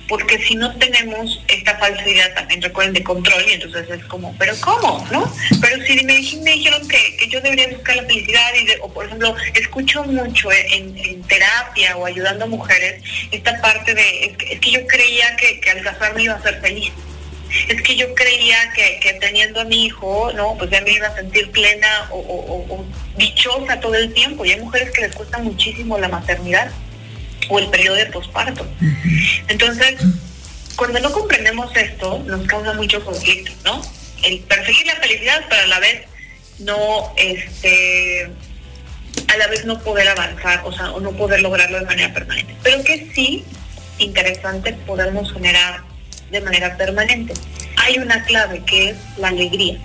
porque 0.09 0.39
si 0.39 0.55
no 0.55 0.75
tenemos 0.77 1.43
esta 1.49 1.77
falsa 1.79 2.09
idea 2.09 2.33
también, 2.35 2.61
recuerden, 2.61 2.95
de 2.95 3.03
control, 3.03 3.45
y 3.49 3.53
entonces 3.53 3.89
es 3.89 4.05
como, 4.05 4.35
pero 4.39 4.55
¿cómo? 4.61 5.07
¿No? 5.11 5.33
Pero 5.61 5.85
si 5.85 6.05
me, 6.05 6.15
dijeron 6.15 6.87
que, 6.89 7.29
yo 7.29 7.41
debería 7.41 7.69
buscar 7.69 7.97
la 7.97 8.05
felicidad, 8.05 8.53
y 8.55 8.81
o 8.81 8.93
por 8.93 9.07
ejemplo, 9.07 9.35
escucho 9.55 10.05
mucho 10.05 10.51
en, 10.53 11.23
terapia 11.25 11.97
o 11.97 12.05
ayudando 12.05 12.45
a 12.45 12.49
mujeres 12.49 13.03
esta 13.31 13.61
parte 13.61 13.95
de, 13.95 14.37
es 14.51 14.61
que, 14.61 14.71
yo 14.71 14.87
creía 14.87 15.37
que, 15.37 15.61
que 15.61 15.71
al 15.71 15.83
casarme 15.83 16.25
iba 16.25 16.35
a 16.35 16.43
ser 16.43 16.61
feliz. 16.61 16.93
es 17.69 17.81
que 17.83 17.97
yo 17.97 18.15
creía 18.15 18.57
que, 18.75 18.99
que, 19.01 19.15
teniendo 19.15 19.61
a 19.61 19.65
mi 19.65 19.87
hijo, 19.87 20.33
no, 20.35 20.57
pues 20.59 20.71
ya 20.71 20.81
me 20.83 20.93
iba 20.93 21.07
a 21.07 21.15
sentir 21.15 21.51
plena 21.51 22.09
o, 22.11 22.85
dichosa 23.17 23.81
todo 23.81 23.95
el 23.95 24.13
tiempo. 24.13 24.45
Y 24.45 24.53
hay 24.53 24.61
mujeres 24.61 24.91
que 24.91 25.03
les 25.03 25.15
cuesta 25.15 25.39
muchísimo 25.39 25.99
la 25.99 26.09
maternidad 26.09 26.71
o 27.49 27.59
el 27.59 27.69
periodo 27.69 27.97
de 27.97 28.07
posparto. 28.07 28.67
Entonces, 29.49 29.97
cuando 30.77 31.01
no 31.01 31.13
comprendemos 31.13 31.75
esto, 31.77 32.23
nos 32.27 32.47
causa 32.47 32.73
mucho 32.75 33.05
conflicto, 33.05 33.53
¿no? 33.65 33.83
El 34.23 34.41
perseguir 34.41 34.87
la 34.87 34.97
felicidad, 34.97 35.45
pero 35.49 35.63
a 35.63 35.67
la 35.67 35.79
vez 35.81 36.03
no, 36.59 37.13
este, 37.17 38.31
a 39.33 39.37
la 39.37 39.47
vez 39.49 39.65
no 39.65 39.79
poder 39.81 40.09
avanzar, 40.09 40.63
o 40.65 40.73
sea, 40.73 40.93
o 40.93 41.01
no 41.01 41.13
poder 41.13 41.43
lograrlo 41.43 41.79
de 41.79 41.87
manera 41.87 42.13
permanente. 42.13 42.55
Pero 42.63 42.83
que 42.83 43.11
sí, 43.15 43.45
interesante, 43.99 44.73
podemos 44.87 45.33
generar 45.33 45.83
de 46.31 46.41
manera 46.41 46.77
permanente. 46.77 47.35
Hay 47.77 47.99
una 47.99 48.25
clave 48.25 48.63
que 48.67 48.91
es 48.91 48.97
la 49.19 49.29
alegría. 49.29 49.79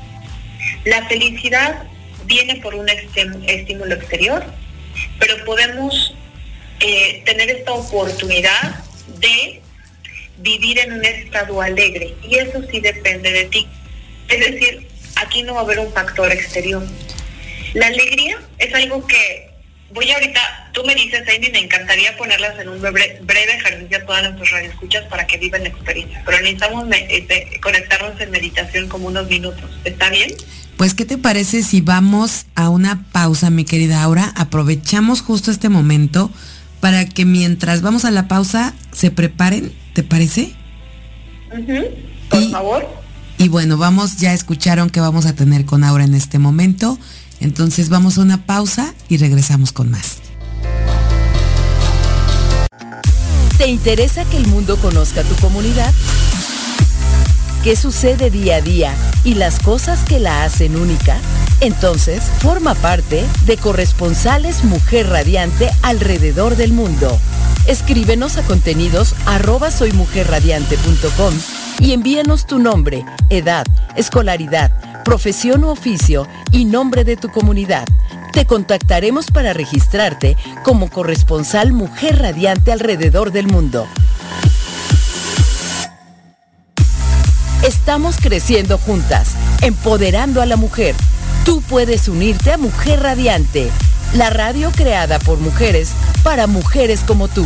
La 0.86 1.06
felicidad 1.08 1.84
viene 2.25 2.56
por 2.58 2.75
un 2.75 2.88
estímulo 2.89 3.94
exterior, 3.96 4.46
pero 5.20 5.44
podemos 5.46 6.16
eh, 6.80 7.22
tener 7.26 7.50
esta 7.50 7.74
oportunidad 7.74 8.84
de 9.20 9.62
vivir 10.38 10.80
en 10.80 10.94
un 10.94 11.04
estado 11.04 11.62
alegre 11.62 12.16
y 12.28 12.36
eso 12.36 12.62
sí 12.72 12.80
depende 12.80 13.32
de 13.32 13.46
ti. 13.46 13.68
Es 14.30 14.40
decir, 14.40 14.88
aquí 15.16 15.44
no 15.44 15.54
va 15.56 15.62
a 15.62 15.64
haber 15.64 15.80
un 15.80 15.92
factor 15.92 16.32
exterior. 16.32 16.86
La 17.74 17.88
alegría 17.88 18.40
es 18.58 18.74
algo 18.74 19.06
que 19.06 19.50
voy 19.92 20.12
ahorita, 20.12 20.70
tú 20.74 20.84
me 20.86 20.96
dices, 20.96 21.24
Amy, 21.36 21.50
me 21.52 21.60
encantaría 21.60 22.16
ponerlas 22.18 22.60
en 22.60 22.70
un 22.70 22.82
breve, 22.82 23.20
ejercicio 23.28 23.98
a 23.98 24.06
todas 24.06 24.24
nuestras 24.24 24.52
radioescuchas 24.52 25.06
para 25.06 25.26
que 25.26 25.38
vivan 25.38 25.64
la 25.64 25.70
experiencia, 25.70 26.22
pero 26.26 26.38
necesitamos 26.40 26.86
este, 27.10 27.60
conectarnos 27.62 28.20
en 28.22 28.32
meditación 28.32 28.88
como 28.88 29.08
unos 29.08 29.28
minutos. 29.28 29.70
¿Está 29.84 30.10
bien? 30.10 30.32
Pues, 30.78 30.94
¿qué 30.94 31.06
te 31.06 31.18
parece 31.18 31.64
si 31.64 31.82
vamos 31.82 32.46
a 32.56 32.70
una 32.70 33.04
pausa, 33.12 33.50
mi 33.50 33.66
querida 33.66 34.02
Aura? 34.02 34.32
Aprovechamos 34.36 35.22
justo 35.22 35.52
este 35.52 35.70
momento 35.70 36.32
para 36.80 37.06
que 37.06 37.26
mientras 37.26 37.82
vamos 37.82 38.06
a 38.06 38.12
la 38.12 38.28
pausa 38.28 38.74
se 38.92 39.12
preparen, 39.12 39.72
¿te 39.94 40.04
parece? 40.04 40.54
Por 42.30 42.50
favor. 42.52 42.88
Y 43.38 43.48
bueno, 43.48 43.78
vamos, 43.78 44.18
ya 44.18 44.34
escucharon 44.34 44.90
que 44.90 45.00
vamos 45.00 45.26
a 45.26 45.34
tener 45.34 45.66
con 45.66 45.84
Aura 45.84 46.04
en 46.04 46.14
este 46.14 46.40
momento. 46.40 47.00
Entonces 47.40 47.90
vamos 47.90 48.18
a 48.18 48.22
una 48.22 48.46
pausa 48.46 48.94
y 49.08 49.18
regresamos 49.18 49.72
con 49.72 49.90
más. 49.90 50.18
¿Te 53.58 53.68
interesa 53.68 54.26
que 54.26 54.38
el 54.38 54.48
mundo 54.48 54.78
conozca 54.78 55.24
tu 55.24 55.36
comunidad? 55.36 55.94
¿Qué 57.63 57.75
sucede 57.75 58.30
día 58.30 58.56
a 58.58 58.62
día 58.62 58.96
y 59.25 59.34
las 59.34 59.60
cosas 59.60 60.06
que 60.06 60.18
la 60.18 60.46
hacen 60.46 60.78
única? 60.78 61.18
Entonces, 61.60 62.24
forma 62.39 62.74
parte 62.74 63.25
de 63.46 63.58
Corresponsales 63.58 64.63
Mujer 64.63 65.10
Radiante 65.10 65.70
alrededor 65.82 66.56
del 66.56 66.72
mundo. 66.72 67.20
Escríbenos 67.68 68.38
a 68.38 68.44
contenidos 68.44 69.13
arroba 69.25 69.72
soymujerradiante.com 69.72 71.34
y 71.80 71.92
envíanos 71.92 72.48
tu 72.48 72.60
nombre, 72.60 73.04
edad, 73.30 73.66
escolaridad, 73.98 75.04
profesión 75.04 75.66
u 75.66 75.68
oficio 75.68 76.30
y 76.54 76.63
nombre 76.63 77.04
de 77.04 77.18
tu 77.18 77.28
comunidad. 77.28 77.86
Te 78.32 78.46
contactaremos 78.46 79.32
para 79.32 79.51
registrarte 79.51 80.38
como 80.63 80.89
corresponsal 80.89 81.74
Mujer 81.74 82.20
Radiante 82.20 82.72
alrededor 82.72 83.34
del 83.34 83.48
mundo. 83.48 83.86
Estamos 87.70 88.16
creciendo 88.20 88.80
juntas, 88.80 89.36
empoderando 89.62 90.42
a 90.42 90.48
la 90.48 90.56
mujer. 90.56 90.96
Tú 91.46 91.62
puedes 91.62 92.08
unirte 92.08 92.52
a 92.52 92.58
Mujer 92.58 93.00
Radiante, 93.00 93.70
la 94.16 94.32
radio 94.32 94.72
creada 94.72 95.20
por 95.20 95.38
mujeres 95.38 95.92
para 96.24 96.48
mujeres 96.48 97.02
como 97.06 97.28
tú. 97.28 97.46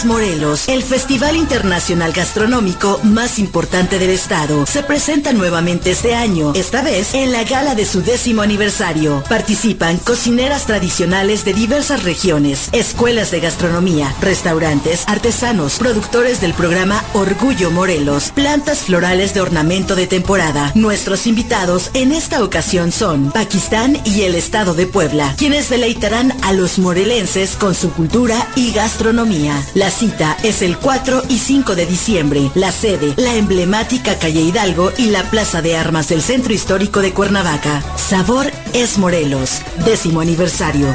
Morelos, 0.05 0.67
el 0.67 0.83
festival 0.83 1.35
internacional 1.35 2.11
gastronómico 2.11 2.99
más 3.03 3.39
importante 3.39 3.99
del 3.99 4.09
estado. 4.09 4.65
Se 4.65 4.83
presenta 4.83 5.33
nuevamente 5.33 5.91
este 5.91 6.15
año, 6.15 6.53
esta 6.55 6.81
vez 6.81 7.13
en 7.13 7.31
la 7.31 7.43
gala 7.43 7.75
de 7.75 7.85
su 7.85 8.01
décimo 8.01 8.41
aniversario. 8.41 9.23
Participan 9.29 9.97
cocineras 9.97 10.65
tradicionales 10.65 11.45
de 11.45 11.53
diversas 11.53 12.03
regiones, 12.03 12.69
escuelas 12.71 13.31
de 13.31 13.39
gastronomía, 13.39 14.13
restaurantes, 14.21 15.03
artesanos, 15.07 15.77
productores 15.77 16.41
del 16.41 16.53
programa 16.53 17.03
Orgullo 17.13 17.71
Morelos, 17.71 18.31
plantas 18.31 18.79
florales 18.79 19.33
de 19.33 19.41
ornamento 19.41 19.95
de 19.95 20.07
temporada. 20.07 20.71
Nuestros 20.75 21.27
invitados 21.27 21.91
en 21.93 22.11
esta 22.11 22.43
ocasión 22.43 22.91
son 22.91 23.31
Pakistán 23.31 23.99
y 24.05 24.21
el 24.23 24.35
estado 24.35 24.73
de 24.73 24.87
Puebla, 24.87 25.35
quienes 25.37 25.69
deleitarán 25.69 26.33
a 26.43 26.53
los 26.53 26.79
morelenses 26.79 27.55
con 27.55 27.75
su 27.75 27.91
cultura 27.91 28.47
y 28.55 28.71
gastronomía 28.71 29.63
cita 29.93 30.35
es 30.43 30.61
el 30.61 30.77
4 30.77 31.23
y 31.29 31.37
5 31.37 31.75
de 31.75 31.85
diciembre. 31.85 32.51
La 32.55 32.71
sede, 32.71 33.13
la 33.15 33.35
emblemática 33.35 34.17
calle 34.17 34.41
Hidalgo 34.41 34.91
y 34.97 35.11
la 35.11 35.23
Plaza 35.29 35.61
de 35.61 35.77
Armas 35.77 36.09
del 36.09 36.21
Centro 36.21 36.53
Histórico 36.53 37.01
de 37.01 37.13
Cuernavaca. 37.13 37.81
Sabor 37.95 38.51
es 38.73 38.97
Morelos. 38.97 39.61
Décimo 39.85 40.19
aniversario. 40.21 40.87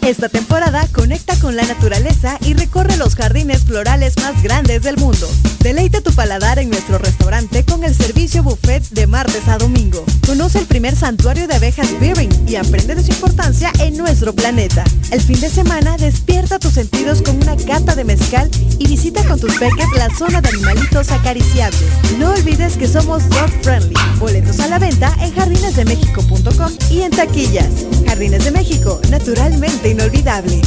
Esta 0.02 0.28
temporada 0.28 0.88
conecta 0.92 1.38
con 1.38 1.54
la 1.54 1.62
naturaleza 1.62 2.36
y 2.40 2.54
recorre 2.54 2.96
los 2.96 3.14
jardines 3.14 3.62
florales 3.62 4.16
más 4.16 4.42
grandes 4.42 4.82
del 4.82 4.96
mundo. 4.96 5.30
Deleite 5.60 6.00
tu 6.00 6.12
paladar 6.12 6.58
en 6.58 6.70
nuestro 6.70 6.98
restaurante 6.98 7.64
con 7.64 7.84
el 7.84 7.94
servicio 7.94 8.42
buffet 8.42 8.82
de 8.90 9.06
martes 9.06 9.46
a 9.46 9.58
domingo. 9.58 10.04
Conoce 10.26 10.58
el 10.58 10.66
primer 10.66 10.96
santuario 10.96 11.46
de 11.46 11.54
abejas 11.54 11.88
Beering 12.00 12.48
y 12.48 12.56
aprende 12.56 12.96
de 12.96 13.04
su 13.04 13.12
importancia 13.12 13.70
en 13.78 13.96
nuestro 13.96 14.34
planeta. 14.34 14.82
El 15.12 15.20
fin 15.20 15.38
de 15.38 15.48
semana 15.48 15.96
despierta 15.96 16.58
tus 16.58 16.72
sentidos 16.72 17.22
con 17.22 17.36
una 17.36 17.56
cata 17.56 17.94
de 17.94 18.02
mezcal 18.02 18.50
y 18.80 18.88
visita 18.88 19.22
con 19.24 19.38
tus 19.38 19.54
peques 19.54 19.86
la 19.96 20.12
zona 20.16 20.40
de 20.40 20.48
animalitos 20.48 21.12
acariciables. 21.12 21.80
No 22.18 22.32
olvides 22.32 22.76
que 22.76 22.88
somos 22.88 23.28
dog 23.28 23.50
friendly. 23.62 23.94
Boletos 24.18 24.58
a 24.58 24.66
la 24.66 24.80
venta 24.80 25.14
en 25.20 25.32
jardinesdemexico.com 25.32 26.72
y 26.90 27.02
en 27.02 27.12
taquillas. 27.12 27.68
Jardines 28.04 28.44
de 28.44 28.50
México, 28.50 29.00
naturalmente 29.10 29.91
inolvidable. 29.92 30.60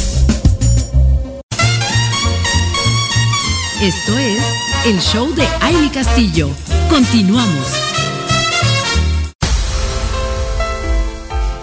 Esto 3.82 4.18
es 4.18 4.42
el 4.86 5.00
show 5.00 5.34
de 5.34 5.46
Aile 5.60 5.90
Castillo. 5.90 6.48
Continuamos. 6.88 7.66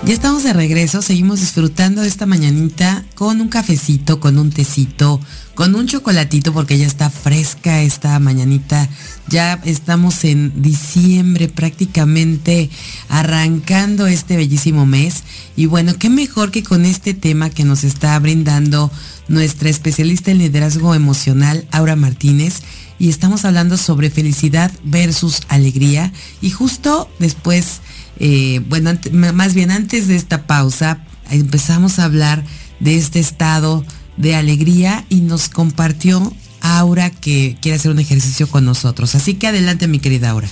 Ya 0.06 0.14
estamos 0.14 0.44
de 0.44 0.52
regreso, 0.52 1.02
seguimos 1.02 1.40
disfrutando 1.40 2.02
de 2.02 2.10
esta 2.10 2.26
mañanita 2.26 3.06
con 3.16 3.40
un 3.40 3.48
cafecito, 3.48 4.20
con 4.20 4.38
un 4.38 4.52
tecito, 4.52 5.22
con 5.56 5.76
un 5.76 5.88
chocolatito 5.88 6.54
porque 6.54 6.78
ya 6.78 6.88
está 6.88 7.10
fresca 7.10 7.82
esta 7.82 8.18
mañanita. 8.20 8.90
Ya 9.30 9.60
estamos 9.66 10.24
en 10.24 10.62
diciembre 10.62 11.48
prácticamente 11.48 12.70
arrancando 13.10 14.08
este 14.08 14.36
bellísimo 14.38 14.86
mes. 14.86 15.24
Y 15.56 15.66
bueno, 15.66 15.94
qué 15.98 16.10
mejor 16.10 16.52
que 16.52 16.64
con 16.64 16.86
este 16.86 17.14
tema 17.14 17.50
que 17.50 17.64
nos 17.64 17.84
está 17.84 18.18
brindando 18.20 18.92
nuestra 19.28 19.70
especialista 19.70 20.32
en 20.32 20.40
liderazgo 20.40 20.96
emocional, 20.96 21.68
Aura 21.72 21.96
Martínez. 21.96 22.62
Y 23.00 23.10
estamos 23.10 23.46
hablando 23.46 23.78
sobre 23.78 24.10
felicidad 24.10 24.72
versus 24.84 25.42
alegría. 25.50 26.12
Y 26.42 26.52
justo 26.52 27.10
después 27.20 27.82
eh, 28.20 28.62
bueno, 28.68 28.92
más 29.12 29.54
bien 29.54 29.72
antes 29.72 30.08
de 30.08 30.16
esta 30.16 30.46
pausa, 30.46 31.04
empezamos 31.32 32.00
a 32.00 32.06
hablar 32.06 32.44
de 32.80 32.98
este 32.98 33.20
estado 33.20 33.84
de 34.18 34.36
alegría 34.36 35.06
y 35.10 35.22
nos 35.22 35.50
compartió 35.50 36.34
Aura 36.62 37.10
que 37.10 37.58
quiere 37.62 37.78
hacer 37.78 37.92
un 37.92 38.00
ejercicio 38.00 38.48
con 38.48 38.66
nosotros. 38.66 39.16
Así 39.16 39.36
que 39.36 39.48
adelante, 39.48 39.88
mi 39.88 40.00
querida 40.00 40.30
Aura. 40.30 40.48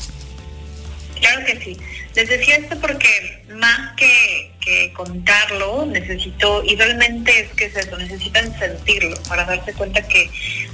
Claro 1.20 1.46
que 1.46 1.60
sí. 1.64 1.78
Les 2.16 2.28
decía 2.28 2.56
esto 2.58 2.78
porque 2.82 3.08
más 3.56 3.96
que, 3.96 4.50
contarlo, 4.94 5.86
necesito, 5.88 6.64
y 6.64 6.76
realmente 6.76 7.42
es 7.42 7.50
que 7.56 7.66
es 7.66 7.76
eso, 7.76 7.98
necesitan 7.98 8.58
sentirlo 8.60 9.16
para 9.28 9.44
darse 9.44 9.74
cuenta 9.74 10.02
que 10.08 10.30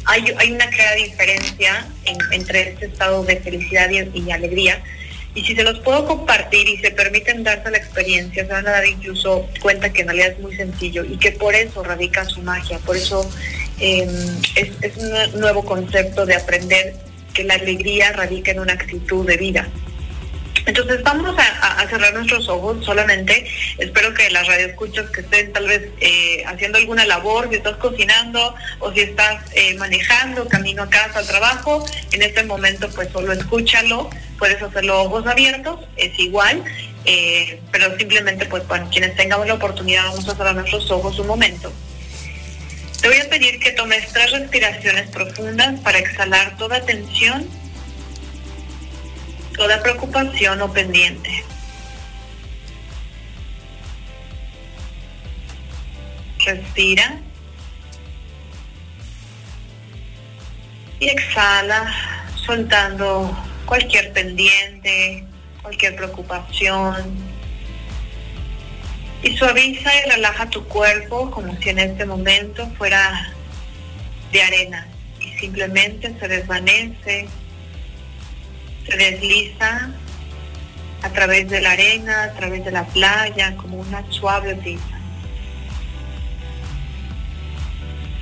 hay, 0.06 0.26
hay 0.38 0.52
una 0.52 0.68
clara 0.68 0.94
diferencia 0.96 1.88
entre 2.06 2.72
este 2.72 2.88
estado 2.88 3.24
de 3.24 3.38
felicidad 3.38 3.90
y 3.90 4.30
alegría 4.30 4.84
y 5.38 5.44
si 5.44 5.56
se 5.56 5.64
los 5.64 5.78
puedo 5.82 6.04
compartir 6.04 6.68
y 6.68 6.78
se 6.78 6.90
permiten 6.90 7.44
darse 7.44 7.70
la 7.70 7.78
experiencia, 7.78 8.44
se 8.44 8.52
van 8.52 8.68
a 8.68 8.72
dar 8.72 8.88
incluso 8.88 9.48
cuenta 9.62 9.94
que 9.94 10.02
en 10.02 10.08
realidad 10.08 10.32
es 10.32 10.40
muy 10.40 10.56
sencillo 10.56 11.06
y 11.06 11.16
que 11.18 11.32
por 11.32 11.54
eso 11.54 11.84
radica 11.84 12.26
su 12.26 12.42
magia, 12.42 12.80
por 12.80 12.98
eso 12.98 13.30
em, 13.80 14.10
es, 14.56 14.70
es 14.82 14.98
un 14.98 15.40
nuevo 15.40 15.64
concepto 15.64 16.26
de 16.26 16.34
aprender 16.34 16.96
que 17.36 17.44
la 17.44 17.54
alegría 17.54 18.14
radica 18.14 18.52
en 18.52 18.62
una 18.62 18.74
actitud 18.74 19.28
de 19.28 19.38
vida. 19.38 19.70
Entonces 20.68 21.02
vamos 21.02 21.34
a, 21.38 21.88
cerrar 21.88 22.14
nuestros 22.14 22.48
ojos 22.50 22.86
solamente. 22.86 23.48
Espero 23.78 24.14
que 24.14 24.30
las 24.30 24.46
radioescuchas 24.46 25.10
que 25.12 25.22
estén 25.22 25.54
tal 25.54 25.66
vez 25.66 25.90
eh, 26.02 26.44
haciendo 26.46 26.78
alguna 26.78 27.06
labor, 27.06 27.48
si 27.50 27.56
estás 27.56 27.78
cocinando 27.78 28.54
o 28.80 28.92
si 28.92 29.00
estás 29.00 29.42
eh, 29.56 29.76
manejando, 29.76 30.48
camino 30.50 30.84
a 30.84 30.90
casa, 30.90 31.20
al 31.20 31.28
trabajo, 31.28 31.86
en 32.12 32.22
este 32.22 32.44
momento 32.44 32.90
pues 32.90 33.10
solo 33.14 33.32
escúchalo. 33.32 34.10
Puedes 34.38 34.62
hacerlo 34.62 35.04
ojos 35.04 35.26
abiertos, 35.26 35.80
es 35.96 36.20
igual. 36.20 36.64
Eh, 37.06 37.62
pero 37.72 37.98
simplemente 37.98 38.46
pues 38.46 38.68
bueno, 38.68 38.90
quienes 38.92 39.16
tengamos 39.16 39.48
la 39.48 39.54
oportunidad 39.54 40.04
vamos 40.08 40.28
a 40.28 40.36
cerrar 40.36 40.54
nuestros 40.54 40.92
ojos 40.92 41.18
un 41.18 41.28
momento. 41.28 41.72
Te 43.02 43.08
voy 43.08 43.20
a 43.20 43.30
pedir 43.30 43.60
que 43.60 43.72
tomes 43.72 44.12
tres 44.12 44.32
respiraciones 44.32 45.10
profundas 45.12 45.80
para 45.80 46.00
exhalar 46.00 46.58
toda 46.58 46.82
tensión 46.82 47.48
toda 49.58 49.82
preocupación 49.82 50.62
o 50.62 50.72
pendiente. 50.72 51.44
Respira. 56.46 57.20
Y 61.00 61.10
exhala, 61.10 61.94
soltando 62.36 63.36
cualquier 63.66 64.14
pendiente, 64.14 65.26
cualquier 65.62 65.96
preocupación. 65.96 67.18
Y 69.24 69.36
suaviza 69.36 69.92
y 69.96 70.10
relaja 70.12 70.50
tu 70.50 70.64
cuerpo 70.66 71.32
como 71.32 71.56
si 71.58 71.70
en 71.70 71.80
este 71.80 72.06
momento 72.06 72.68
fuera 72.78 73.34
de 74.32 74.42
arena 74.42 74.88
y 75.20 75.32
simplemente 75.40 76.14
se 76.20 76.28
desvanece 76.28 77.28
se 78.88 78.98
desliza 78.98 79.92
a 81.02 81.10
través 81.10 81.50
de 81.50 81.62
la 81.62 81.72
arena, 81.72 82.24
a 82.24 82.34
través 82.34 82.64
de 82.66 82.72
la 82.72 82.86
playa, 82.86 83.56
como 83.58 83.78
una 83.78 84.04
suave 84.12 84.54
brisa. 84.56 85.00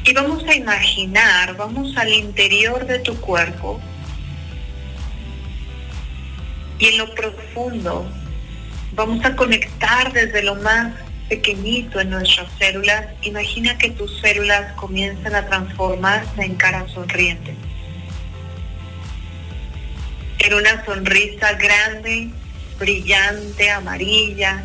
Y 0.04 0.14
vamos 0.14 0.44
a 0.44 0.56
imaginar, 0.56 1.56
vamos 1.56 1.96
al 1.98 2.10
interior 2.10 2.86
de 2.86 3.00
tu 3.00 3.20
cuerpo 3.22 3.82
y 6.78 6.88
en 6.88 6.98
lo 6.98 7.16
profundo 7.16 8.08
vamos 8.94 9.26
a 9.26 9.36
conectar 9.36 10.14
desde 10.14 10.44
lo 10.44 10.56
más 10.56 10.94
pequeñito 11.28 12.00
en 12.00 12.12
nuestras 12.12 12.52
células. 12.60 13.08
Imagina 13.24 13.78
que 13.80 13.90
tus 13.92 14.20
células 14.22 14.74
comienzan 14.74 15.34
a 15.34 15.48
transformarse 15.48 16.44
en 16.44 16.56
caras 16.56 16.92
sonrientes 16.92 17.56
en 20.46 20.54
una 20.54 20.86
sonrisa 20.86 21.54
grande, 21.54 22.30
brillante, 22.78 23.72
amarilla, 23.72 24.64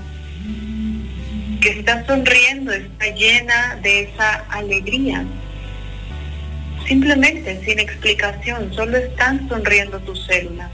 que 1.63 1.71
está 1.71 2.05
sonriendo, 2.07 2.71
está 2.73 3.07
llena 3.07 3.79
de 3.83 4.03
esa 4.03 4.45
alegría. 4.51 5.25
Simplemente, 6.87 7.65
sin 7.65 7.79
explicación, 7.79 8.75
solo 8.75 8.99
están 8.99 9.49
sonriendo 9.49 9.99
tus 10.01 10.27
células. 10.27 10.71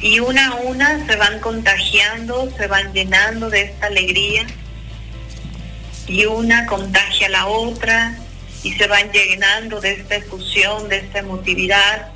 Y 0.00 0.20
una 0.20 0.48
a 0.48 0.54
una 0.54 1.06
se 1.06 1.16
van 1.16 1.40
contagiando, 1.40 2.50
se 2.56 2.68
van 2.68 2.92
llenando 2.94 3.50
de 3.50 3.62
esta 3.62 3.88
alegría. 3.88 4.46
Y 6.06 6.24
una 6.24 6.64
contagia 6.64 7.26
a 7.26 7.30
la 7.30 7.46
otra 7.48 8.16
y 8.62 8.72
se 8.72 8.86
van 8.86 9.10
llenando 9.12 9.78
de 9.78 9.92
esta 9.92 10.16
efusión, 10.16 10.88
de 10.88 10.98
esta 10.98 11.18
emotividad 11.18 12.12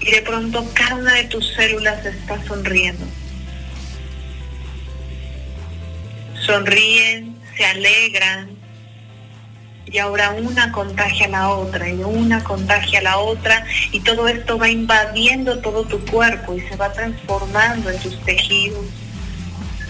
y 0.00 0.10
de 0.10 0.22
pronto 0.22 0.64
cada 0.74 0.94
una 0.96 1.14
de 1.14 1.24
tus 1.24 1.52
células 1.54 2.04
está 2.04 2.42
sonriendo. 2.44 3.04
Sonríen, 6.46 7.36
se 7.56 7.64
alegran 7.64 8.50
y 9.86 9.98
ahora 9.98 10.30
una 10.30 10.72
contagia 10.72 11.26
a 11.26 11.30
la 11.30 11.50
otra 11.50 11.88
y 11.88 11.94
una 12.02 12.42
contagia 12.42 13.00
a 13.00 13.02
la 13.02 13.18
otra 13.18 13.66
y 13.92 14.00
todo 14.00 14.28
esto 14.28 14.56
va 14.58 14.68
invadiendo 14.70 15.58
todo 15.58 15.84
tu 15.84 15.98
cuerpo 16.06 16.54
y 16.54 16.60
se 16.60 16.76
va 16.76 16.92
transformando 16.92 17.90
en 17.90 17.98
tus 18.00 18.18
tejidos. 18.24 18.86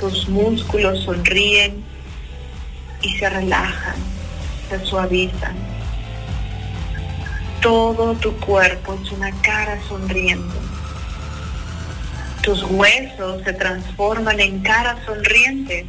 Tus 0.00 0.28
músculos 0.28 1.04
sonríen 1.04 1.84
y 3.02 3.16
se 3.18 3.28
relajan, 3.28 3.96
se 4.68 4.84
suavizan 4.84 5.69
todo 7.60 8.14
tu 8.14 8.34
cuerpo 8.38 8.98
es 9.02 9.12
una 9.12 9.30
cara 9.42 9.80
sonriendo. 9.88 10.54
Tus 12.42 12.62
huesos 12.64 13.42
se 13.44 13.52
transforman 13.52 14.40
en 14.40 14.60
caras 14.60 14.98
sonrientes. 15.04 15.86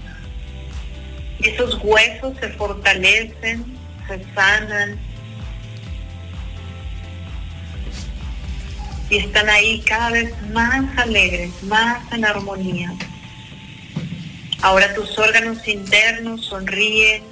Y 1.39 1.49
esos 1.49 1.79
huesos 1.81 2.37
se 2.39 2.49
fortalecen, 2.49 3.65
se 4.07 4.23
sanan. 4.35 4.99
Y 9.09 9.17
están 9.17 9.49
ahí 9.49 9.81
cada 9.81 10.11
vez 10.11 10.33
más 10.51 10.97
alegres, 10.97 11.51
más 11.63 12.01
en 12.13 12.25
armonía. 12.25 12.93
Ahora 14.61 14.93
tus 14.93 15.17
órganos 15.17 15.67
internos 15.67 16.45
sonríen, 16.45 17.23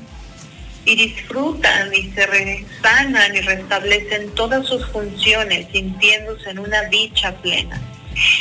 y 0.86 0.96
disfrutan 0.96 1.94
y 1.94 2.12
se 2.12 2.26
resanan 2.26 3.36
y 3.36 3.42
restablecen 3.42 4.34
todas 4.36 4.65
sus 4.68 4.86
funciones 4.88 5.68
sintiéndose 5.72 6.50
en 6.50 6.60
una 6.60 6.84
dicha 6.84 7.36
plena. 7.38 7.80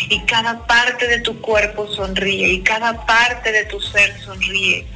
Y 0.08 0.20
cada 0.20 0.66
parte 0.66 1.06
de 1.06 1.20
tu 1.20 1.40
cuerpo 1.40 1.86
sonríe 1.88 2.48
y 2.48 2.60
cada 2.62 3.06
parte 3.06 3.52
de 3.52 3.64
tu 3.64 3.80
ser 3.80 4.18
sonríe. 4.20 4.86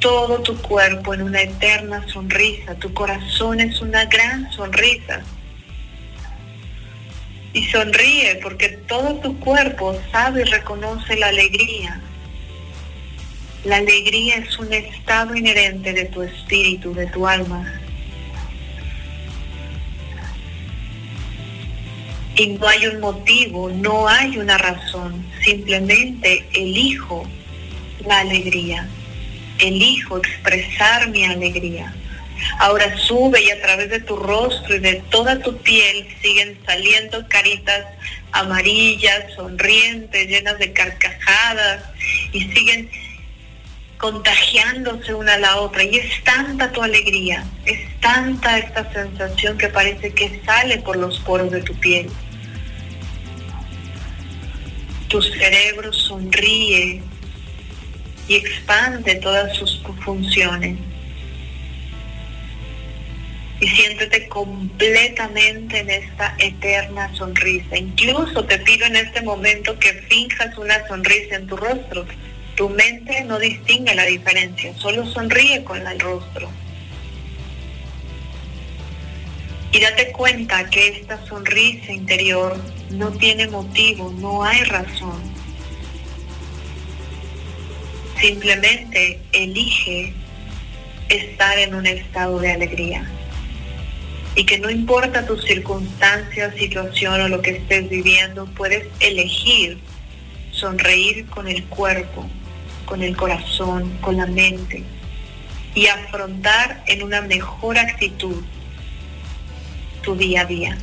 todo 0.00 0.42
tu 0.42 0.60
cuerpo 0.60 1.14
en 1.14 1.22
una 1.22 1.42
eterna 1.42 2.04
sonrisa. 2.08 2.74
Tu 2.74 2.92
corazón 2.92 3.60
es 3.60 3.80
una 3.80 4.04
gran 4.06 4.50
sonrisa. 4.52 5.22
Y 7.52 7.64
sonríe 7.68 8.40
porque 8.42 8.70
todo 8.88 9.14
tu 9.20 9.38
cuerpo 9.38 9.96
sabe 10.10 10.40
y 10.40 10.44
reconoce 10.44 11.16
la 11.16 11.28
alegría. 11.28 12.00
La 13.64 13.76
alegría 13.76 14.38
es 14.38 14.58
un 14.58 14.72
estado 14.72 15.36
inherente 15.36 15.92
de 15.92 16.06
tu 16.06 16.22
espíritu, 16.22 16.92
de 16.94 17.06
tu 17.06 17.28
alma. 17.28 17.80
Y 22.34 22.46
no 22.48 22.66
hay 22.66 22.86
un 22.86 22.98
motivo, 22.98 23.70
no 23.70 24.08
hay 24.08 24.38
una 24.38 24.58
razón, 24.58 25.24
simplemente 25.44 26.44
elijo 26.54 27.24
la 28.04 28.20
alegría, 28.20 28.88
elijo 29.60 30.18
expresar 30.18 31.08
mi 31.10 31.24
alegría. 31.24 31.94
Ahora 32.58 32.96
sube 32.98 33.42
y 33.42 33.50
a 33.50 33.62
través 33.62 33.90
de 33.90 34.00
tu 34.00 34.16
rostro 34.16 34.74
y 34.74 34.80
de 34.80 34.94
toda 35.10 35.38
tu 35.38 35.56
piel 35.58 36.08
siguen 36.20 36.58
saliendo 36.66 37.28
caritas 37.28 37.86
amarillas, 38.32 39.32
sonrientes, 39.36 40.26
llenas 40.26 40.58
de 40.58 40.72
carcajadas 40.72 41.84
y 42.32 42.40
siguen 42.52 42.90
contagiándose 44.02 45.14
una 45.14 45.34
a 45.34 45.38
la 45.38 45.56
otra. 45.60 45.84
Y 45.84 45.96
es 45.96 46.24
tanta 46.24 46.72
tu 46.72 46.82
alegría, 46.82 47.44
es 47.64 47.78
tanta 48.00 48.58
esta 48.58 48.92
sensación 48.92 49.56
que 49.56 49.68
parece 49.68 50.12
que 50.12 50.42
sale 50.44 50.78
por 50.78 50.96
los 50.96 51.20
poros 51.20 51.52
de 51.52 51.62
tu 51.62 51.72
piel. 51.76 52.10
Tu 55.06 55.22
cerebro 55.22 55.92
sonríe 55.92 57.00
y 58.26 58.34
expande 58.34 59.14
todas 59.16 59.56
sus 59.56 59.80
funciones. 60.04 60.76
Y 63.60 63.68
siéntete 63.68 64.26
completamente 64.26 65.78
en 65.78 65.90
esta 65.90 66.34
eterna 66.38 67.14
sonrisa. 67.14 67.76
Incluso 67.76 68.44
te 68.46 68.58
pido 68.58 68.84
en 68.86 68.96
este 68.96 69.22
momento 69.22 69.78
que 69.78 69.92
finjas 70.10 70.58
una 70.58 70.84
sonrisa 70.88 71.36
en 71.36 71.46
tu 71.46 71.56
rostro 71.56 72.04
tu 72.56 72.68
mente 72.68 73.24
no 73.24 73.38
distingue 73.38 73.94
la 73.94 74.04
diferencia, 74.04 74.74
solo 74.76 75.06
sonríe 75.06 75.64
con 75.64 75.86
el 75.86 75.98
rostro. 75.98 76.50
Y 79.72 79.80
date 79.80 80.12
cuenta 80.12 80.68
que 80.68 80.88
esta 80.88 81.24
sonrisa 81.26 81.92
interior 81.92 82.60
no 82.90 83.10
tiene 83.12 83.48
motivo, 83.48 84.12
no 84.18 84.44
hay 84.44 84.62
razón. 84.64 85.22
Simplemente 88.20 89.18
elige 89.32 90.12
estar 91.08 91.58
en 91.58 91.74
un 91.74 91.86
estado 91.86 92.38
de 92.38 92.52
alegría. 92.52 93.10
Y 94.34 94.44
que 94.44 94.58
no 94.58 94.70
importa 94.70 95.26
tus 95.26 95.42
circunstancias, 95.44 96.54
situación 96.56 97.20
o 97.22 97.28
lo 97.28 97.40
que 97.40 97.52
estés 97.52 97.88
viviendo, 97.88 98.46
puedes 98.46 98.86
elegir 99.00 99.78
sonreír 100.52 101.26
con 101.26 101.48
el 101.48 101.64
cuerpo, 101.64 102.28
con 102.84 103.02
el 103.02 103.16
corazón, 103.16 103.90
con 104.00 104.16
la 104.16 104.26
mente 104.26 104.84
y 105.74 105.86
afrontar 105.86 106.82
en 106.86 107.02
una 107.02 107.22
mejor 107.22 107.78
actitud 107.78 108.42
tu 110.02 110.14
día 110.16 110.42
a 110.42 110.44
día. 110.44 110.76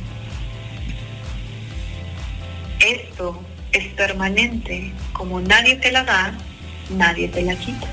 Esto 2.80 3.42
es 3.72 3.86
permanente, 3.94 4.92
como 5.12 5.40
nadie 5.40 5.76
te 5.76 5.92
la 5.92 6.02
da, 6.02 6.32
nadie 6.90 7.28
te 7.28 7.42
la 7.42 7.54
quita. 7.54 7.86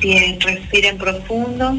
Bien, 0.00 0.40
respiren 0.40 0.96
profundo 0.96 1.76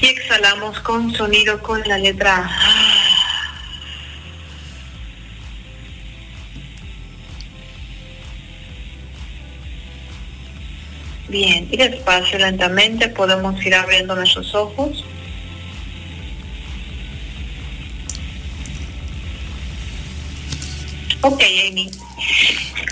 y 0.00 0.06
exhalamos 0.06 0.80
con 0.80 1.12
sonido 1.14 1.62
con 1.62 1.80
la 1.86 1.98
letra 1.98 2.44
A. 2.44 3.11
Bien, 11.32 11.66
y 11.70 11.78
despacio, 11.78 12.38
lentamente 12.38 13.08
podemos 13.08 13.64
ir 13.64 13.74
abriendo 13.74 14.14
nuestros 14.14 14.54
ojos. 14.54 15.02
Ok, 21.22 21.42
Amy. 21.70 21.90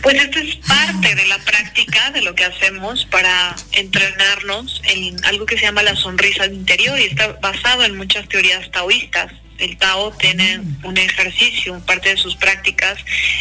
Pues 0.03 0.14
esto 0.14 0.38
es 0.38 0.57
parte 0.57 1.14
de 1.14 1.26
la 1.26 1.37
práctica 1.40 2.12
de 2.12 2.22
lo 2.22 2.35
que 2.35 2.46
hacemos 2.46 3.05
para 3.11 3.55
entrenarnos 3.72 4.81
en 4.85 5.22
algo 5.26 5.44
que 5.44 5.59
se 5.59 5.66
llama 5.66 5.83
la 5.83 5.94
sonrisa 5.94 6.46
interior 6.46 6.98
y 6.98 7.05
está 7.05 7.35
basado 7.42 7.85
en 7.85 7.98
muchas 7.98 8.26
teorías 8.26 8.70
taoístas. 8.70 9.35
El 9.59 9.76
Tao 9.76 10.12
tiene 10.12 10.62
un 10.83 10.96
ejercicio, 10.96 11.79
parte 11.85 12.09
de 12.09 12.16
sus 12.16 12.37
prácticas 12.37 12.96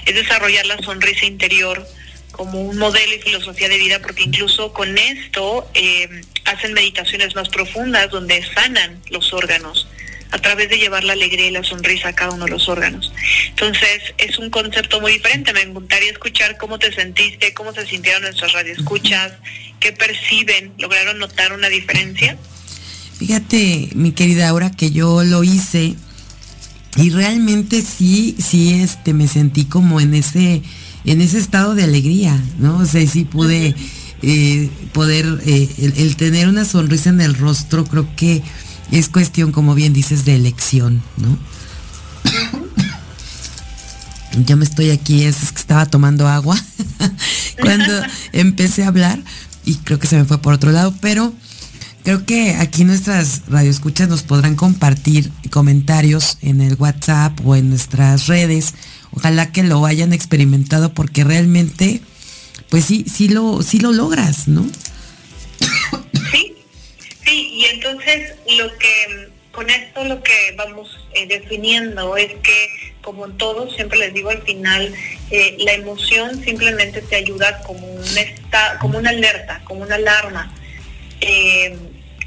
es 0.06 0.14
desarrollar 0.14 0.66
la 0.66 0.78
sonrisa 0.80 1.26
interior 1.26 1.88
como 2.40 2.62
un 2.62 2.78
modelo 2.78 3.14
y 3.14 3.20
filosofía 3.20 3.68
de 3.68 3.78
vida, 3.78 4.00
porque 4.02 4.24
incluso 4.24 4.72
con 4.72 4.98
esto 4.98 5.70
eh, 5.74 6.22
hacen 6.46 6.72
meditaciones 6.72 7.36
más 7.36 7.50
profundas 7.50 8.10
donde 8.12 8.42
sanan 8.56 8.98
los 9.10 9.34
órganos 9.34 9.90
a 10.32 10.38
través 10.38 10.70
de 10.70 10.78
llevar 10.78 11.04
la 11.04 11.12
alegría 11.12 11.48
y 11.48 11.52
la 11.52 11.66
sonrisa 11.66 12.08
a 12.08 12.14
cada 12.14 12.32
uno 12.32 12.46
de 12.46 12.52
los 12.52 12.70
órganos. 12.70 13.12
Entonces, 13.50 14.14
es 14.18 14.40
un 14.40 14.50
concepto 14.52 15.02
muy 15.02 15.12
diferente. 15.12 15.52
Me 15.52 15.66
gustaría 15.66 16.12
escuchar 16.12 16.56
cómo 16.56 16.80
te 16.80 16.94
sentiste, 16.94 17.54
cómo 17.54 17.74
se 17.74 17.86
sintieron 17.86 18.22
nuestras 18.22 18.54
radioescuchas, 18.54 19.34
qué 19.82 19.92
perciben, 19.92 20.72
lograron 20.78 21.20
notar 21.20 21.52
una 21.52 21.68
diferencia. 21.68 22.38
Fíjate, 23.18 23.90
mi 23.96 24.14
querida 24.14 24.48
Aura, 24.48 24.72
que 24.72 24.92
yo 24.92 25.26
lo 25.26 25.44
hice 25.44 25.96
y 26.96 27.10
realmente 27.10 27.82
sí, 27.82 28.38
sí, 28.40 28.82
este, 28.82 29.14
me 29.14 29.28
sentí 29.28 29.66
como 29.66 30.00
en 30.00 30.14
ese 30.14 30.62
en 31.06 31.22
ese 31.22 31.38
estado 31.38 31.76
de 31.76 31.84
alegría, 31.84 32.40
¿no? 32.60 32.78
O 32.78 32.86
sea, 32.86 33.06
sí 33.08 33.26
pude 33.26 33.76
eh, 34.22 34.70
poder, 34.92 35.42
eh, 35.46 35.94
el, 35.98 36.16
tener 36.18 36.50
una 36.50 36.66
sonrisa 36.66 37.10
en 37.10 37.22
el 37.22 37.36
rostro, 37.36 37.86
creo 37.86 38.08
que 38.16 38.44
es 38.92 39.08
cuestión, 39.08 39.52
como 39.52 39.76
bien 39.76 39.94
dices, 39.94 40.26
de 40.26 40.36
elección, 40.36 41.02
¿no? 41.18 41.38
Ya 44.46 44.56
me 44.56 44.64
estoy 44.64 44.92
aquí, 44.92 45.24
es 45.24 45.52
que 45.52 45.60
estaba 45.60 45.86
tomando 45.86 46.28
agua 46.28 46.58
cuando 47.62 47.94
empecé 48.32 48.84
a 48.84 48.88
hablar 48.88 49.20
y 49.66 49.76
creo 49.76 50.00
que 50.00 50.08
se 50.08 50.18
me 50.18 50.26
fue 50.26 50.38
por 50.42 50.54
otro 50.54 50.72
lado, 50.72 50.94
pero 51.02 51.34
creo 52.04 52.26
que 52.26 52.56
aquí 52.56 52.84
nuestras 52.84 53.44
radioescuchas 53.48 54.08
nos 54.08 54.24
podrán 54.24 54.56
compartir 54.56 55.32
comentarios 55.50 56.38
en 56.42 56.62
el 56.62 56.76
WhatsApp 56.76 57.40
o 57.46 57.56
en 57.56 57.70
nuestras 57.70 58.28
redes 58.28 58.74
Ojalá 59.12 59.52
que 59.52 59.64
lo 59.64 59.86
hayan 59.86 60.14
experimentado 60.14 60.94
porque 60.94 61.24
realmente, 61.24 62.02
pues 62.70 62.86
sí, 62.86 63.06
sí 63.12 63.30
lo, 63.30 63.62
sí 63.62 63.80
lo 63.80 63.92
logras, 63.92 64.48
¿no? 64.48 64.66
Sí, 66.32 66.56
sí, 67.26 67.50
y 67.54 67.66
entonces 67.66 68.34
lo 68.58 68.78
que 68.78 69.30
con 69.52 69.70
esto 69.70 70.06
lo 70.06 70.22
que 70.24 70.54
vamos 70.56 71.06
eh, 71.14 71.28
definiendo 71.28 72.16
es 72.16 72.34
que 72.44 72.94
como 73.02 73.26
en 73.26 73.38
todo, 73.38 73.70
siempre 73.72 73.98
les 73.98 74.14
digo 74.14 74.30
al 74.30 74.42
final, 74.44 74.94
eh, 75.32 75.58
la 75.60 75.74
emoción 75.74 76.44
simplemente 76.44 77.02
te 77.02 77.16
ayuda 77.16 77.62
como, 77.64 77.88
un 77.88 78.06
como 78.80 78.98
una 78.98 79.10
alerta, 79.10 79.62
como 79.64 79.82
una 79.82 79.96
alarma. 79.96 80.54
Eh, 81.22 81.76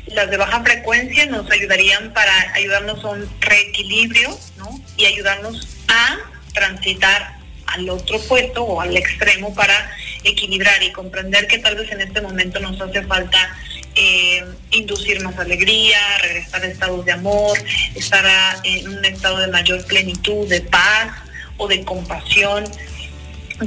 las 0.06 0.30
de 0.30 0.36
baja 0.36 0.62
frecuencia 0.62 1.26
nos 1.26 1.50
ayudarían 1.50 2.12
para 2.12 2.32
ayudarnos 2.54 3.04
a 3.04 3.10
un 3.10 3.28
reequilibrio 3.40 4.36
¿no? 4.58 4.80
y 4.96 5.06
ayudarnos 5.06 5.68
a 5.88 6.18
transitar 6.52 7.36
al 7.66 7.88
otro 7.88 8.20
puesto 8.20 8.64
o 8.64 8.80
al 8.80 8.96
extremo 8.96 9.54
para 9.54 9.90
equilibrar 10.24 10.82
y 10.82 10.92
comprender 10.92 11.46
que 11.46 11.58
tal 11.58 11.76
vez 11.76 11.90
en 11.90 12.00
este 12.00 12.20
momento 12.20 12.60
nos 12.60 12.80
hace 12.80 13.02
falta 13.02 13.56
eh, 13.94 14.44
inducirnos 14.70 15.38
alegría, 15.38 15.98
regresar 16.22 16.62
a 16.62 16.66
estados 16.66 17.04
de 17.04 17.12
amor, 17.12 17.58
estar 17.94 18.24
en 18.64 18.88
un 18.88 19.04
estado 19.04 19.38
de 19.38 19.48
mayor 19.48 19.84
plenitud, 19.86 20.48
de 20.48 20.60
paz 20.62 21.12
o 21.56 21.68
de 21.68 21.84
compasión 21.84 22.64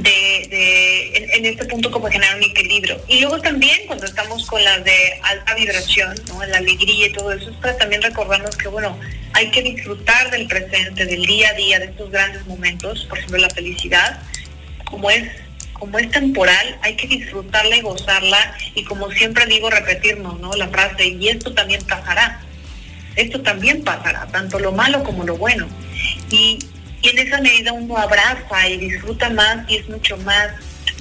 de, 0.02 1.28
en, 1.34 1.46
este 1.46 1.64
punto 1.66 1.90
como 1.90 2.08
generar 2.08 2.36
un 2.36 2.44
equilibrio. 2.44 3.00
Y 3.08 3.20
luego 3.20 3.40
también 3.40 3.86
cuando 3.86 4.06
estamos 4.06 4.46
con 4.46 4.62
las 4.62 4.84
de 4.84 5.20
alta 5.22 5.54
vibración, 5.54 6.14
¿no? 6.28 6.44
la 6.44 6.58
alegría 6.58 7.06
y 7.06 7.12
todo 7.12 7.32
eso, 7.32 7.50
es 7.50 7.56
para 7.56 7.76
también 7.76 8.02
recordarnos 8.02 8.56
que, 8.56 8.68
bueno, 8.68 8.98
hay 9.32 9.50
que 9.50 9.62
disfrutar 9.62 10.30
del 10.30 10.46
presente, 10.46 11.06
del 11.06 11.24
día 11.24 11.50
a 11.50 11.54
día, 11.54 11.78
de 11.78 11.86
estos 11.86 12.10
grandes 12.10 12.46
momentos, 12.46 13.04
por 13.08 13.18
ejemplo, 13.18 13.38
la 13.38 13.50
felicidad, 13.50 14.20
como 14.84 15.10
es 15.10 15.28
como 15.78 15.98
es 15.98 16.10
temporal, 16.10 16.78
hay 16.80 16.96
que 16.96 17.06
disfrutarla 17.06 17.76
y 17.76 17.82
gozarla 17.82 18.56
y 18.74 18.84
como 18.84 19.10
siempre 19.10 19.44
digo, 19.44 19.68
repetirnos, 19.68 20.40
¿no? 20.40 20.54
La 20.54 20.68
frase, 20.68 21.06
y 21.06 21.28
esto 21.28 21.52
también 21.52 21.82
pasará. 21.84 22.40
Esto 23.14 23.42
también 23.42 23.84
pasará, 23.84 24.26
tanto 24.26 24.58
lo 24.58 24.72
malo 24.72 25.02
como 25.04 25.24
lo 25.24 25.36
bueno. 25.36 25.68
Y 26.30 26.58
Y 27.06 27.10
en 27.10 27.18
esa 27.18 27.40
medida 27.40 27.72
uno 27.72 27.96
abraza 27.96 28.68
y 28.68 28.78
disfruta 28.78 29.30
más 29.30 29.58
y 29.70 29.76
es 29.76 29.88
mucho 29.88 30.16
más, 30.18 30.48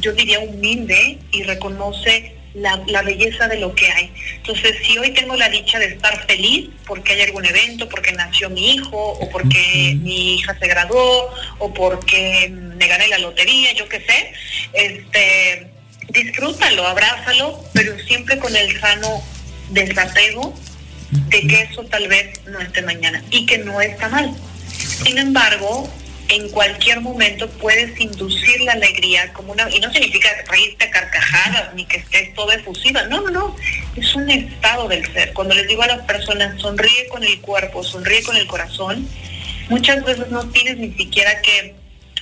yo 0.02 0.14
diría, 0.14 0.40
humilde 0.40 1.18
y 1.32 1.42
reconoce 1.42 2.36
la, 2.54 3.02
belleza 3.02 3.48
de 3.48 3.60
lo 3.60 3.74
que 3.74 3.92
hay. 3.92 4.14
Entonces, 4.36 4.76
si 4.86 5.00
hoy 5.00 5.16
tengo 5.16 5.36
la 5.36 5.50
dicha 5.50 5.80
de 5.80 5.88
estar 5.88 6.28
feliz 6.28 6.70
porque 6.86 7.14
hay 7.14 7.22
algún 7.22 7.44
evento, 7.44 7.90
porque 7.90 8.12
nació 8.12 8.52
mi 8.52 8.76
hijo, 8.76 9.14
o 9.14 9.30
porque 9.32 9.98
mi 10.00 10.36
hija 10.36 10.56
se 10.60 10.68
graduó, 10.68 11.34
o 11.58 11.74
porque 11.74 12.50
me 12.52 12.88
gané 12.88 13.08
la 13.08 13.18
lotería, 13.18 13.74
yo 13.74 13.90
qué 13.90 14.00
sé, 14.02 14.34
este, 14.74 15.72
disfrútalo, 16.10 16.86
abrázalo, 16.86 17.60
pero 17.74 17.98
siempre 18.06 18.38
con 18.38 18.56
el 18.56 18.80
sano 18.80 19.24
desapego 19.72 20.54
de 21.10 21.48
que 21.48 21.62
eso 21.62 21.84
tal 21.86 22.08
vez 22.08 22.46
no 22.46 22.60
esté 22.62 22.84
mañana 22.84 23.24
y 23.32 23.48
que 23.48 23.58
no 23.58 23.82
está 23.82 24.08
mal. 24.08 24.36
Sin 25.04 25.18
embargo, 25.18 25.90
en 26.30 26.50
cualquier 26.50 27.02
momento 27.02 27.50
puedes 27.50 28.00
inducir 28.00 28.62
la 28.62 28.74
alegría 28.74 29.32
como 29.34 29.52
una 29.52 29.70
y 29.70 29.80
no 29.80 29.92
significa 29.92 30.30
reírte 30.48 30.86
a 30.86 30.90
carcajadas 30.90 31.74
ni 31.76 31.86
que 31.86 31.98
estés 31.98 32.34
todo 32.34 32.52
efusiva. 32.52 33.04
No 33.04 33.22
no 33.22 33.30
no. 33.30 33.56
Es 33.96 34.16
un 34.16 34.30
estado 34.30 34.88
del 34.88 35.06
ser. 35.14 35.34
Cuando 35.34 35.54
les 35.54 35.68
digo 35.68 35.84
a 35.84 35.88
las 35.88 36.02
personas 36.02 36.60
sonríe 36.60 37.08
con 37.10 37.24
el 37.24 37.40
cuerpo 37.42 37.84
sonríe 37.84 38.24
con 38.24 38.36
el 38.36 38.48
corazón 38.48 39.08
muchas 39.70 40.04
veces 40.04 40.28
no 40.30 40.48
tienes 40.50 40.78
ni 40.78 40.92
siquiera 40.94 41.42
que 41.42 41.76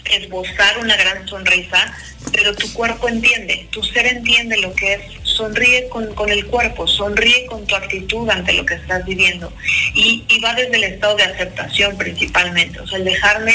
esbozar 0.06 0.80
una 0.80 0.96
gran 0.98 1.28
sonrisa 1.28 1.94
pero 2.32 2.56
tu 2.56 2.72
cuerpo 2.74 3.08
entiende 3.08 3.68
tu 3.72 3.84
ser 3.84 4.06
entiende 4.08 4.58
lo 4.58 4.74
que 4.74 4.94
es 4.94 5.02
sonríe 5.36 5.90
con, 5.90 6.14
con 6.14 6.30
el 6.30 6.46
cuerpo 6.48 6.88
sonríe 6.88 7.46
con 7.48 7.66
tu 7.66 7.76
actitud 7.76 8.30
ante 8.30 8.54
lo 8.54 8.66
que 8.66 8.76
estás 8.76 9.06
viviendo 9.06 9.52
y, 9.94 10.24
y 10.28 10.40
va 10.40 10.54
desde 10.54 10.76
el 10.78 10.84
estado 10.84 11.16
de 11.16 11.24
aceptación 11.24 11.98
principalmente 11.98 12.80
o 12.80 12.88
sea 12.88 12.98
el 12.98 13.06
dejarme 13.06 13.54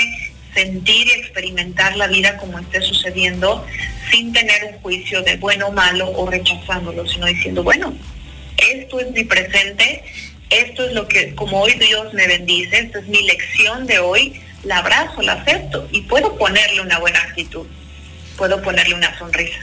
sentir 0.54 1.06
y 1.06 1.10
experimentar 1.12 1.96
la 1.96 2.06
vida 2.08 2.36
como 2.38 2.58
esté 2.58 2.80
sucediendo 2.80 3.64
sin 4.10 4.32
tener 4.32 4.64
un 4.64 4.80
juicio 4.80 5.22
de 5.22 5.36
bueno 5.36 5.68
o 5.68 5.72
malo 5.72 6.10
o 6.10 6.28
rechazándolo, 6.28 7.06
sino 7.06 7.26
diciendo, 7.26 7.62
bueno, 7.62 7.94
esto 8.56 9.00
es 9.00 9.10
mi 9.12 9.24
presente, 9.24 10.02
esto 10.50 10.86
es 10.86 10.92
lo 10.94 11.06
que, 11.06 11.34
como 11.34 11.60
hoy 11.60 11.74
Dios 11.74 12.12
me 12.14 12.26
bendice, 12.26 12.78
esta 12.78 12.98
es 12.98 13.06
mi 13.06 13.22
lección 13.22 13.86
de 13.86 13.98
hoy, 13.98 14.40
la 14.64 14.78
abrazo, 14.78 15.22
la 15.22 15.34
acepto 15.34 15.88
y 15.92 16.02
puedo 16.02 16.36
ponerle 16.36 16.80
una 16.80 16.98
buena 16.98 17.20
actitud, 17.20 17.66
puedo 18.36 18.60
ponerle 18.62 18.94
una 18.94 19.16
sonrisa. 19.18 19.58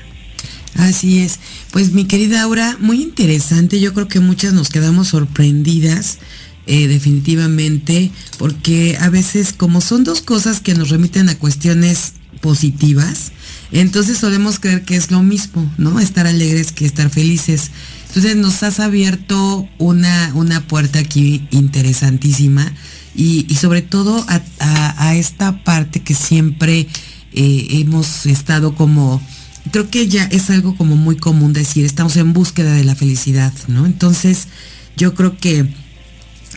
Así 0.78 1.24
es. 1.24 1.40
Pues 1.76 1.92
mi 1.92 2.06
querida 2.06 2.42
Aura, 2.42 2.78
muy 2.80 3.02
interesante. 3.02 3.82
Yo 3.82 3.94
creo 3.94 4.08
que 4.08 4.22
muchas 4.22 4.54
nos 4.54 4.70
quedamos 4.70 5.10
sorprendidas 5.10 6.20
eh, 6.68 6.88
definitivamente, 6.88 8.12
porque 8.38 8.98
a 8.98 9.10
veces 9.10 9.52
como 9.52 9.82
son 9.82 10.06
dos 10.06 10.22
cosas 10.22 10.62
que 10.62 10.74
nos 10.74 10.88
remiten 10.88 11.28
a 11.28 11.38
cuestiones 11.38 12.14
positivas, 12.40 13.34
entonces 13.74 14.20
solemos 14.20 14.58
creer 14.58 14.86
que 14.86 14.96
es 14.96 15.12
lo 15.12 15.22
mismo, 15.22 15.70
¿no? 15.78 16.00
Estar 16.00 16.28
alegres 16.28 16.72
que 16.72 16.86
estar 16.86 17.10
felices. 17.10 17.72
Entonces 18.08 18.38
nos 18.38 18.64
has 18.64 18.80
abierto 18.80 19.68
una, 19.78 20.32
una 20.34 20.66
puerta 20.70 21.00
aquí 21.00 21.46
interesantísima 21.52 22.72
y, 23.18 23.54
sobre 23.60 23.82
todo 23.82 24.26
a, 24.30 25.16
esta 25.16 25.62
parte 25.66 26.02
que 26.02 26.16
siempre 26.16 26.88
eh, 27.34 27.68
hemos 27.72 28.28
estado 28.28 28.76
como, 28.76 29.22
creo 29.72 29.90
que 29.90 30.08
ya 30.08 30.26
es 30.26 30.50
algo 30.50 30.76
como 30.78 30.96
muy 30.96 31.16
común 31.18 31.54
decir, 31.54 31.86
estamos 31.86 32.16
en 32.18 32.34
búsqueda 32.34 32.74
de 32.74 32.84
la 32.84 32.96
felicidad, 32.96 33.54
¿no? 33.68 33.86
Entonces 33.86 34.48
yo 34.98 35.14
creo 35.14 35.38
que 35.38 35.68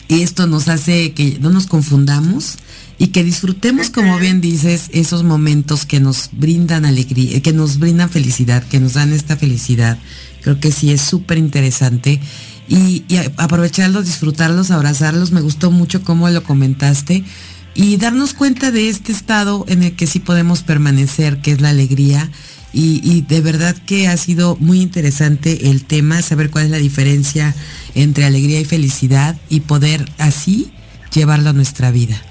y 0.09 0.23
esto 0.23 0.47
nos 0.47 0.69
hace 0.69 1.13
que 1.13 1.39
no 1.41 1.51
nos 1.51 1.67
confundamos 1.67 2.57
y 2.99 3.09
que 3.09 3.23
disfrutemos, 3.23 3.91
como 3.91 4.19
bien 4.19 4.41
dices, 4.41 4.89
esos 4.93 5.23
momentos 5.23 5.85
que 5.85 6.01
nos 6.01 6.31
brindan 6.33 6.87
alegría, 6.87 7.41
que 7.43 7.53
nos 7.53 7.79
brindan 7.79 8.09
felicidad, 8.09 8.65
que 8.65 8.81
nos 8.81 8.95
dan 8.95 9.13
esta 9.13 9.37
felicidad. 9.37 9.99
Creo 10.43 10.59
que 10.59 10.73
sí 10.73 10.91
es 10.91 11.03
súper 11.03 11.37
interesante. 11.39 12.21
Y, 12.69 13.05
aprovecharlos, 13.37 14.07
disfrutarlos, 14.07 14.71
abrazarlos. 14.71 15.31
Me 15.31 15.43
gustó 15.43 15.71
mucho 15.71 16.03
cómo 16.03 16.29
lo 16.31 16.43
comentaste. 16.43 17.23
Y 17.75 17.99
darnos 17.99 18.35
cuenta 18.35 18.73
de 18.73 18.89
este 18.89 19.13
estado 19.13 19.65
en 19.69 19.85
el 19.85 19.95
que 19.95 20.07
sí 20.07 20.19
podemos 20.19 20.63
permanecer, 20.63 21.41
que 21.41 21.53
es 21.53 21.61
la 21.61 21.71
alegría 21.71 22.31
y, 22.81 23.23
de 23.23 23.41
verdad 23.41 23.75
que 23.87 24.07
ha 24.07 24.17
sido 24.17 24.57
muy 24.61 24.81
interesante 24.81 25.69
el 25.69 25.85
tema, 25.85 26.23
saber 26.23 26.49
cuál 26.51 26.67
es 26.67 26.71
la 26.71 26.79
diferencia 26.79 27.53
entre 27.97 28.25
alegría 28.25 28.61
y 28.61 28.65
felicidad 28.65 29.35
y 29.49 29.61
poder 29.61 30.05
así 30.19 30.71
llevarlo 31.13 31.51
a 31.51 31.53
nuestra 31.53 31.91
vida. 31.91 32.23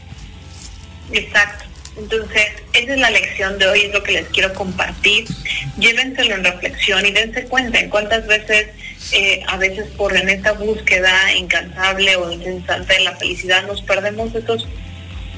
Exacto. 1.11 1.65
Entonces, 1.97 2.45
esa 2.73 2.93
es 2.93 2.99
la 2.99 3.09
lección 3.09 3.59
de 3.59 3.67
hoy, 3.67 3.81
es 3.81 3.93
lo 3.93 4.01
que 4.03 4.13
les 4.13 4.27
quiero 4.27 4.53
compartir. 4.53 5.25
Llévenselo 5.79 6.35
en 6.35 6.43
reflexión 6.45 7.05
y 7.05 7.11
dense 7.11 7.43
cuenta 7.45 7.79
en 7.79 7.89
cuántas 7.89 8.25
veces, 8.27 8.67
eh, 9.11 9.41
a 9.47 9.57
veces 9.57 9.87
por 9.97 10.15
en 10.15 10.29
esta 10.29 10.53
búsqueda 10.53 11.33
incansable 11.35 12.15
o 12.15 12.31
incesante 12.31 12.93
de 12.93 12.99
la 13.01 13.15
felicidad, 13.17 13.67
nos 13.67 13.81
perdemos 13.81 14.33
esos 14.33 14.65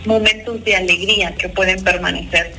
momentos 0.06 0.64
de 0.64 0.76
alegría 0.76 1.34
que 1.36 1.50
pueden 1.50 1.84
permanecer 1.84 2.54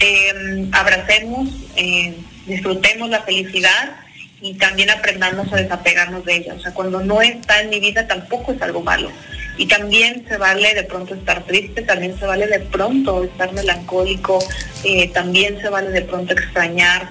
eh, 0.00 0.68
abracemos, 0.72 1.48
eh, 1.76 2.16
disfrutemos 2.46 3.10
la 3.10 3.22
felicidad 3.22 3.96
y 4.40 4.54
también 4.54 4.90
aprendamos 4.90 5.52
a 5.52 5.56
desapegarnos 5.56 6.24
de 6.24 6.36
ella. 6.36 6.54
O 6.54 6.60
sea, 6.60 6.72
cuando 6.72 7.00
no 7.00 7.20
está 7.20 7.60
en 7.60 7.68
mi 7.68 7.80
vida 7.80 8.06
tampoco 8.06 8.52
es 8.52 8.62
algo 8.62 8.82
malo. 8.82 9.10
Y 9.58 9.66
también 9.66 10.24
se 10.26 10.38
vale 10.38 10.74
de 10.74 10.84
pronto 10.84 11.14
estar 11.14 11.44
triste, 11.44 11.82
también 11.82 12.18
se 12.18 12.24
vale 12.24 12.46
de 12.46 12.60
pronto 12.60 13.24
estar 13.24 13.52
melancólico, 13.52 14.38
eh, 14.84 15.08
también 15.08 15.60
se 15.60 15.68
vale 15.68 15.90
de 15.90 16.02
pronto 16.02 16.32
extrañar. 16.32 17.10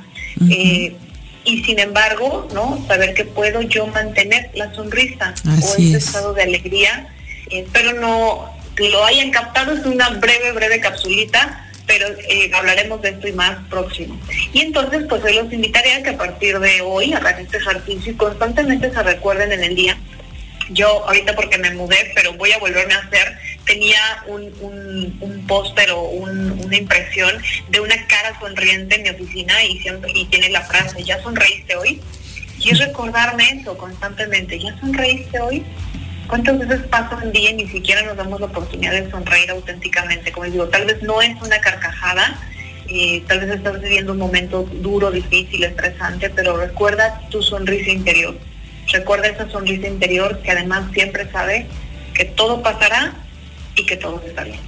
Eh, 0.49 0.95
y 1.45 1.63
sin 1.63 1.77
embargo, 1.79 2.47
¿no? 2.53 2.83
Saber 2.87 3.13
que 3.13 3.25
puedo 3.25 3.61
yo 3.61 3.85
mantener 3.87 4.49
la 4.55 4.73
sonrisa 4.73 5.35
o 5.45 5.75
ese 5.77 5.97
estado 5.97 6.33
de 6.33 6.43
alegría, 6.43 7.07
pero 7.71 7.93
no 7.93 8.51
lo 8.77 9.05
hayan 9.05 9.29
captado 9.29 9.73
es 9.73 9.85
una 9.85 10.09
breve, 10.09 10.53
breve 10.53 10.79
capsulita 10.79 11.68
pero 11.89 12.07
eh, 12.29 12.51
hablaremos 12.53 13.01
de 13.01 13.09
esto 13.09 13.27
y 13.27 13.31
más 13.31 13.57
próximo. 13.67 14.15
Y 14.53 14.61
entonces, 14.61 15.05
pues 15.09 15.23
hoy 15.23 15.33
los 15.33 15.51
invitaría 15.51 15.97
a 15.97 16.03
que 16.03 16.11
a 16.11 16.17
partir 16.17 16.59
de 16.59 16.81
hoy 16.81 17.13
hagan 17.13 17.39
este 17.39 17.57
ejercicio 17.57 18.11
y 18.11 18.15
constantemente 18.15 18.93
se 18.93 19.01
recuerden 19.01 19.51
en 19.53 19.63
el 19.63 19.73
día. 19.73 19.97
Yo 20.69 20.87
ahorita 21.07 21.33
porque 21.33 21.57
me 21.57 21.71
mudé, 21.71 22.11
pero 22.13 22.33
voy 22.33 22.51
a 22.51 22.59
volverme 22.59 22.93
a 22.93 22.99
hacer, 22.99 23.39
tenía 23.65 23.97
un, 24.27 24.53
un, 25.19 25.47
póster 25.47 25.89
o 25.89 26.01
una 26.01 26.77
impresión 26.77 27.41
de 27.69 27.79
una 27.79 27.95
cara 28.05 28.39
sonriente 28.39 28.97
en 28.97 29.01
mi 29.01 29.09
oficina 29.09 29.63
y, 29.63 29.79
siempre, 29.79 30.11
y 30.13 30.25
tiene 30.25 30.49
la 30.49 30.61
frase, 30.61 31.03
¿ya 31.03 31.19
sonreíste 31.23 31.75
hoy? 31.75 31.99
Y 32.59 32.71
recordarme 32.73 33.49
eso 33.49 33.75
constantemente, 33.75 34.59
¿ya 34.59 34.79
sonreíste 34.79 35.39
hoy? 35.39 35.65
¿Cuántas 36.29 36.59
veces 36.59 36.81
pasa 36.91 37.19
un 37.23 37.31
día 37.31 37.49
y 37.49 37.55
ni 37.55 37.67
siquiera 37.67 38.03
nos 38.03 38.15
damos 38.15 38.39
la 38.39 38.45
oportunidad 38.45 38.91
de 38.91 39.09
sonreír 39.09 39.49
auténticamente? 39.49 40.31
Como 40.31 40.45
digo, 40.45 40.67
tal 40.67 40.85
vez 40.85 41.01
no 41.01 41.23
es 41.23 41.35
una 41.41 41.59
carcajada, 41.59 42.39
eh, 42.87 43.23
tal 43.27 43.39
vez 43.39 43.49
estás 43.49 43.81
viviendo 43.81 44.11
un 44.11 44.19
momento 44.19 44.69
duro, 44.79 45.09
difícil, 45.09 45.63
estresante, 45.63 46.29
pero 46.29 46.55
recuerda 46.55 47.19
tu 47.31 47.41
sonrisa 47.41 47.89
interior. 47.89 48.37
Recuerda 48.91 49.27
esa 49.27 49.49
sonrisa 49.49 49.87
interior 49.87 50.39
que 50.43 50.51
además 50.51 50.91
siempre 50.93 51.27
sabe 51.31 51.65
que 52.13 52.25
todo 52.25 52.61
pasará 52.61 53.15
y 53.75 53.87
que 53.87 53.97
todo 53.97 54.21
está 54.23 54.43
bien. 54.43 54.59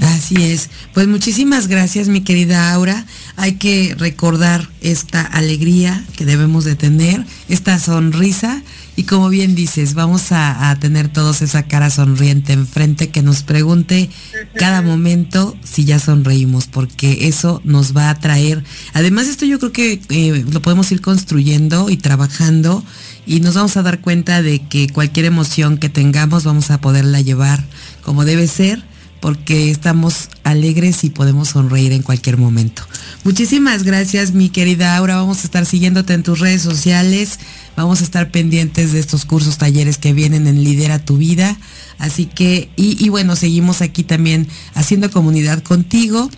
Así 0.00 0.50
es. 0.50 0.70
Pues 0.92 1.06
muchísimas 1.06 1.68
gracias, 1.68 2.08
mi 2.08 2.22
querida 2.22 2.72
Aura. 2.72 3.04
Hay 3.36 3.52
que 3.52 3.94
recordar 3.96 4.68
esta 4.80 5.22
alegría 5.22 6.04
que 6.16 6.24
debemos 6.24 6.64
de 6.64 6.74
tener, 6.74 7.24
esta 7.48 7.78
sonrisa 7.78 8.62
y 8.96 9.04
como 9.04 9.28
bien 9.28 9.54
dices, 9.54 9.92
vamos 9.92 10.32
a, 10.32 10.74
tener 10.80 11.08
todos 11.08 11.42
esa 11.42 11.64
cara 11.64 11.90
sonriente 11.90 12.54
enfrente 12.54 13.10
que 13.10 13.22
nos 13.22 13.42
pregunte 13.42 14.08
cada 14.54 14.80
momento 14.80 15.56
si 15.62 15.84
ya 15.84 15.98
sonreímos, 15.98 16.66
porque 16.66 17.28
eso 17.28 17.60
nos 17.64 17.94
va 17.94 18.08
a 18.08 18.18
traer. 18.18 18.64
Además, 18.94 19.28
esto 19.28 19.44
yo 19.44 19.58
creo 19.58 19.72
que 19.72 20.00
eh, 20.08 20.44
lo 20.50 20.62
podemos 20.62 20.90
ir 20.92 21.02
construyendo 21.02 21.90
y 21.90 21.98
trabajando 21.98 22.82
y 23.26 23.40
nos 23.40 23.54
vamos 23.54 23.76
a 23.76 23.82
dar 23.82 24.00
cuenta 24.00 24.40
de 24.40 24.60
que 24.66 24.88
cualquier 24.88 25.26
emoción 25.26 25.76
que 25.76 25.90
tengamos 25.90 26.44
vamos 26.44 26.70
a 26.70 26.80
poderla 26.80 27.20
llevar 27.20 27.62
como 28.02 28.24
debe 28.24 28.46
ser 28.46 28.82
porque 29.20 29.70
estamos 29.70 30.28
alegres 30.44 31.02
y 31.02 31.10
podemos 31.10 31.48
sonreír 31.48 31.92
en 31.92 32.02
cualquier 32.02 32.36
momento. 32.36 32.82
Muchísimas 33.24 33.82
gracias, 33.82 34.32
mi 34.32 34.50
querida 34.50 34.96
Aura. 34.96 35.16
Vamos 35.16 35.40
a 35.40 35.44
estar 35.44 35.66
siguiéndote 35.66 36.14
en 36.14 36.22
tus 36.22 36.38
redes 36.38 36.62
sociales. 36.62 37.40
Vamos 37.76 38.00
a 38.00 38.04
estar 38.04 38.30
pendientes 38.30 38.92
de 38.92 39.00
estos 39.00 39.26
cursos, 39.26 39.58
talleres 39.58 39.98
que 39.98 40.14
vienen 40.14 40.46
en 40.46 40.64
Lidera 40.64 40.98
tu 40.98 41.18
Vida. 41.18 41.56
Así 41.98 42.24
que, 42.24 42.70
y, 42.76 43.08
bueno, 43.10 43.36
seguimos 43.36 43.82
aquí 43.82 44.02
también 44.02 44.48
haciendo 44.74 45.10
comunidad 45.10 45.62
contigo. 45.62 46.30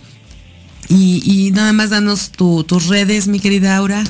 Y, 0.89 1.51
nada 1.53 1.71
más 1.71 1.91
danos 1.91 2.31
tus 2.31 2.87
redes, 2.87 3.27
mi 3.27 3.39
querida 3.39 3.77
Aura. 3.77 4.03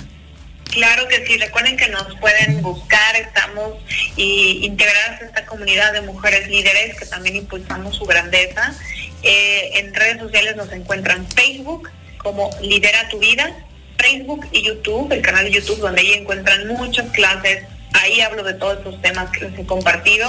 Claro 0.65 1.07
que 1.07 1.25
sí, 1.25 1.37
recuerden 1.37 1.77
que 1.77 1.89
nos 1.89 2.15
pueden 2.19 2.61
buscar, 2.61 3.15
estamos 3.15 3.73
y 4.15 4.65
integradas 4.65 5.21
a 5.21 5.25
esta 5.25 5.45
comunidad 5.45 5.93
de 5.93 6.01
mujeres 6.01 6.47
líderes 6.47 6.95
que 6.97 7.05
también 7.07 7.35
impulsamos 7.37 7.95
su 7.95 8.05
grandeza 8.05 8.75
Eh, 9.21 9.79
en 9.79 9.93
redes 9.93 10.19
sociales 10.19 10.55
nos 10.55 10.71
encuentran 10.71 11.27
Facebook 11.35 11.89
como 12.19 12.49
Lidera 12.61 13.09
tu 13.09 13.19
Vida, 13.19 13.53
Facebook 14.01 14.47
y 14.51 14.63
YouTube, 14.63 15.11
el 15.11 15.21
canal 15.21 15.45
de 15.45 15.51
YouTube 15.51 15.79
donde 15.79 16.01
ahí 16.01 16.13
encuentran 16.13 16.67
muchas 16.67 17.11
clases. 17.11 17.63
Ahí 17.93 18.21
hablo 18.21 18.43
de 18.43 18.53
todos 18.53 18.77
estos 18.77 19.01
temas 19.01 19.29
que 19.31 19.41
les 19.41 19.59
he 19.59 19.65
compartido. 19.65 20.27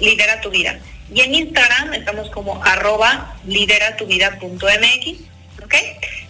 Lidera 0.00 0.40
tu 0.40 0.50
Vida. 0.50 0.78
Y 1.12 1.20
en 1.22 1.34
Instagram 1.34 1.94
estamos 1.94 2.30
como 2.30 2.62
arroba 2.64 3.36
lideratuvida.mx 3.44 5.30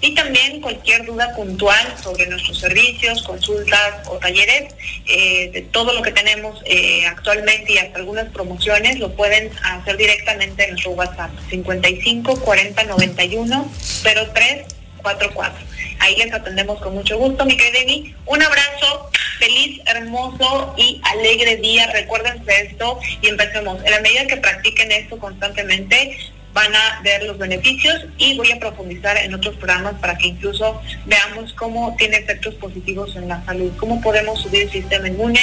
y 0.02 0.14
también 0.14 0.60
cualquier 0.60 1.04
duda 1.04 1.34
puntual 1.34 1.94
sobre 2.02 2.26
nuestros 2.26 2.58
servicios, 2.58 3.22
consultas 3.22 4.08
o 4.08 4.16
talleres, 4.16 4.74
eh, 5.06 5.50
de 5.52 5.62
todo 5.62 5.92
lo 5.92 6.02
que 6.02 6.10
tenemos 6.10 6.62
eh, 6.64 7.06
actualmente 7.06 7.72
y 7.72 7.78
hasta 7.78 7.98
algunas 7.98 8.30
promociones, 8.30 8.98
lo 8.98 9.14
pueden 9.14 9.50
hacer 9.62 9.96
directamente 9.96 10.64
en 10.64 10.70
nuestro 10.70 10.92
WhatsApp 10.92 11.30
55 11.50 12.40
40 12.40 12.84
91 12.84 13.72
03 14.02 14.79
44. 15.00 15.64
Ahí 16.00 16.16
les 16.16 16.32
atendemos 16.32 16.80
con 16.80 16.94
mucho 16.94 17.18
gusto, 17.18 17.44
mi 17.44 17.56
querida 17.56 17.80
Emi. 17.80 18.14
Un 18.26 18.42
abrazo, 18.42 19.10
feliz, 19.38 19.80
hermoso 19.86 20.74
y 20.76 21.00
alegre 21.04 21.56
día. 21.56 21.90
Recuérdense 21.92 22.50
esto 22.66 22.98
y 23.20 23.28
empecemos. 23.28 23.84
En 23.84 23.90
la 23.90 24.00
medida 24.00 24.26
que 24.26 24.36
practiquen 24.36 24.92
esto 24.92 25.18
constantemente, 25.18 26.16
van 26.52 26.74
a 26.74 27.00
ver 27.02 27.22
los 27.24 27.38
beneficios 27.38 28.06
y 28.18 28.36
voy 28.36 28.50
a 28.50 28.58
profundizar 28.58 29.16
en 29.18 29.34
otros 29.34 29.56
programas 29.56 29.94
para 30.00 30.16
que 30.16 30.28
incluso 30.28 30.80
veamos 31.06 31.52
cómo 31.54 31.94
tiene 31.96 32.18
efectos 32.18 32.54
positivos 32.54 33.14
en 33.16 33.28
la 33.28 33.44
salud, 33.44 33.70
cómo 33.78 34.00
podemos 34.00 34.40
subir 34.40 34.62
el 34.62 34.70
sistema 34.70 35.08
inmune, 35.08 35.40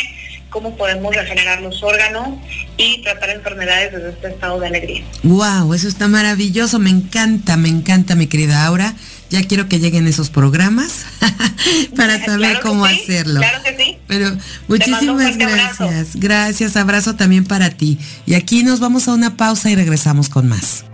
cómo 0.50 0.76
podemos 0.76 1.16
regenerar 1.16 1.62
los 1.62 1.82
órganos 1.84 2.40
y 2.76 3.02
tratar 3.04 3.30
enfermedades 3.30 3.94
desde 3.94 4.10
este 4.10 4.28
estado 4.30 4.60
de 4.60 4.68
alegría. 4.68 5.04
Wow, 5.24 5.74
eso 5.74 5.88
está 5.88 6.08
maravilloso, 6.08 6.80
me 6.80 6.90
encanta, 6.90 7.58
me 7.58 7.70
encanta 7.70 8.16
mi 8.16 8.28
querida 8.28 8.66
Aura. 8.66 8.94
Ya 9.30 9.44
quiero 9.44 9.68
que 9.68 9.80
lleguen 9.80 10.08
esos 10.08 10.30
programas 10.30 11.06
para 11.96 12.24
saber 12.24 12.60
cómo 12.62 12.86
hacerlo. 12.86 13.42
Claro 13.42 13.64
que 13.64 13.76
sí. 13.76 13.98
Pero 14.08 14.38
muchísimas 14.68 15.38
gracias. 15.38 16.16
Gracias, 16.16 16.78
abrazo 16.78 17.16
también 17.16 17.46
para 17.46 17.70
ti. 17.72 18.00
Y 18.26 18.36
aquí 18.36 18.64
nos 18.64 18.80
vamos 18.80 19.08
a 19.08 19.14
una 19.14 19.36
pausa 19.36 19.70
y 19.70 19.76
regresamos 19.76 20.30
con 20.30 20.48
más. 20.48 20.86